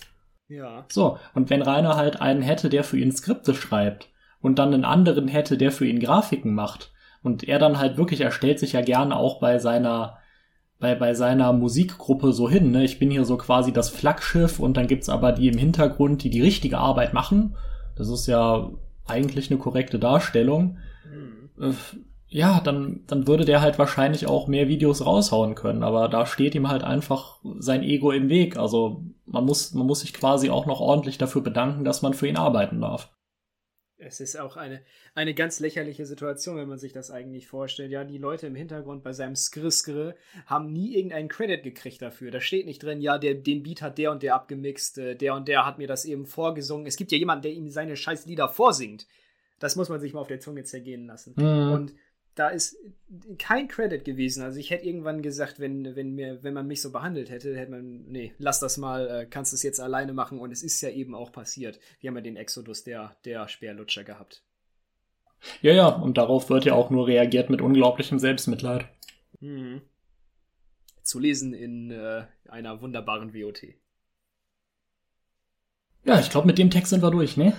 [0.51, 0.85] Ja.
[0.89, 4.09] So, und wenn Rainer halt einen hätte, der für ihn Skripte schreibt
[4.41, 6.93] und dann einen anderen hätte, der für ihn Grafiken macht
[7.23, 10.19] und er dann halt wirklich, er stellt sich ja gerne auch bei seiner
[10.81, 12.85] bei, bei seiner Musikgruppe so hin, ne?
[12.85, 16.31] Ich bin hier so quasi das Flaggschiff und dann gibt's aber die im Hintergrund, die
[16.31, 17.55] die richtige Arbeit machen.
[17.97, 18.71] Das ist ja
[19.07, 20.79] eigentlich eine korrekte Darstellung.
[21.05, 21.77] Mhm.
[22.33, 26.55] Ja, dann, dann würde der halt wahrscheinlich auch mehr Videos raushauen können, aber da steht
[26.55, 28.57] ihm halt einfach sein Ego im Weg.
[28.57, 32.29] Also man muss, man muss sich quasi auch noch ordentlich dafür bedanken, dass man für
[32.29, 33.11] ihn arbeiten darf.
[33.99, 34.81] Es ist auch eine,
[35.15, 37.91] eine ganz lächerliche Situation, wenn man sich das eigentlich vorstellt.
[37.91, 40.15] Ja, die Leute im Hintergrund bei seinem Skr
[40.47, 42.31] haben nie irgendeinen Credit gekriegt dafür.
[42.31, 45.35] Da steht nicht drin, ja, der, den Beat hat der und der abgemixt, äh, der
[45.35, 46.87] und der hat mir das eben vorgesungen.
[46.87, 49.07] Es gibt ja jemanden, der ihm seine scheiß Lieder vorsingt.
[49.59, 51.35] Das muss man sich mal auf der Zunge zergehen lassen.
[51.37, 51.73] Mhm.
[51.73, 51.95] Und
[52.35, 52.77] da ist
[53.39, 54.43] kein Credit gewesen.
[54.43, 57.71] Also ich hätte irgendwann gesagt, wenn, wenn, mir, wenn man mich so behandelt hätte, hätte
[57.71, 60.39] man, nee, lass das mal, äh, kannst es jetzt alleine machen.
[60.39, 61.81] Und es ist ja eben auch passiert.
[62.01, 64.43] Wir haben ja den Exodus der, der Speerlutscher gehabt.
[65.63, 68.87] Ja, ja, und darauf wird ja auch nur reagiert mit unglaublichem Selbstmitleid.
[69.41, 69.81] Mhm.
[71.03, 73.63] Zu lesen in äh, einer wunderbaren WOT.
[76.05, 77.55] Ja, ich glaube, mit dem Text sind wir durch, ne?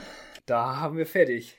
[0.45, 1.57] Da haben wir fertig.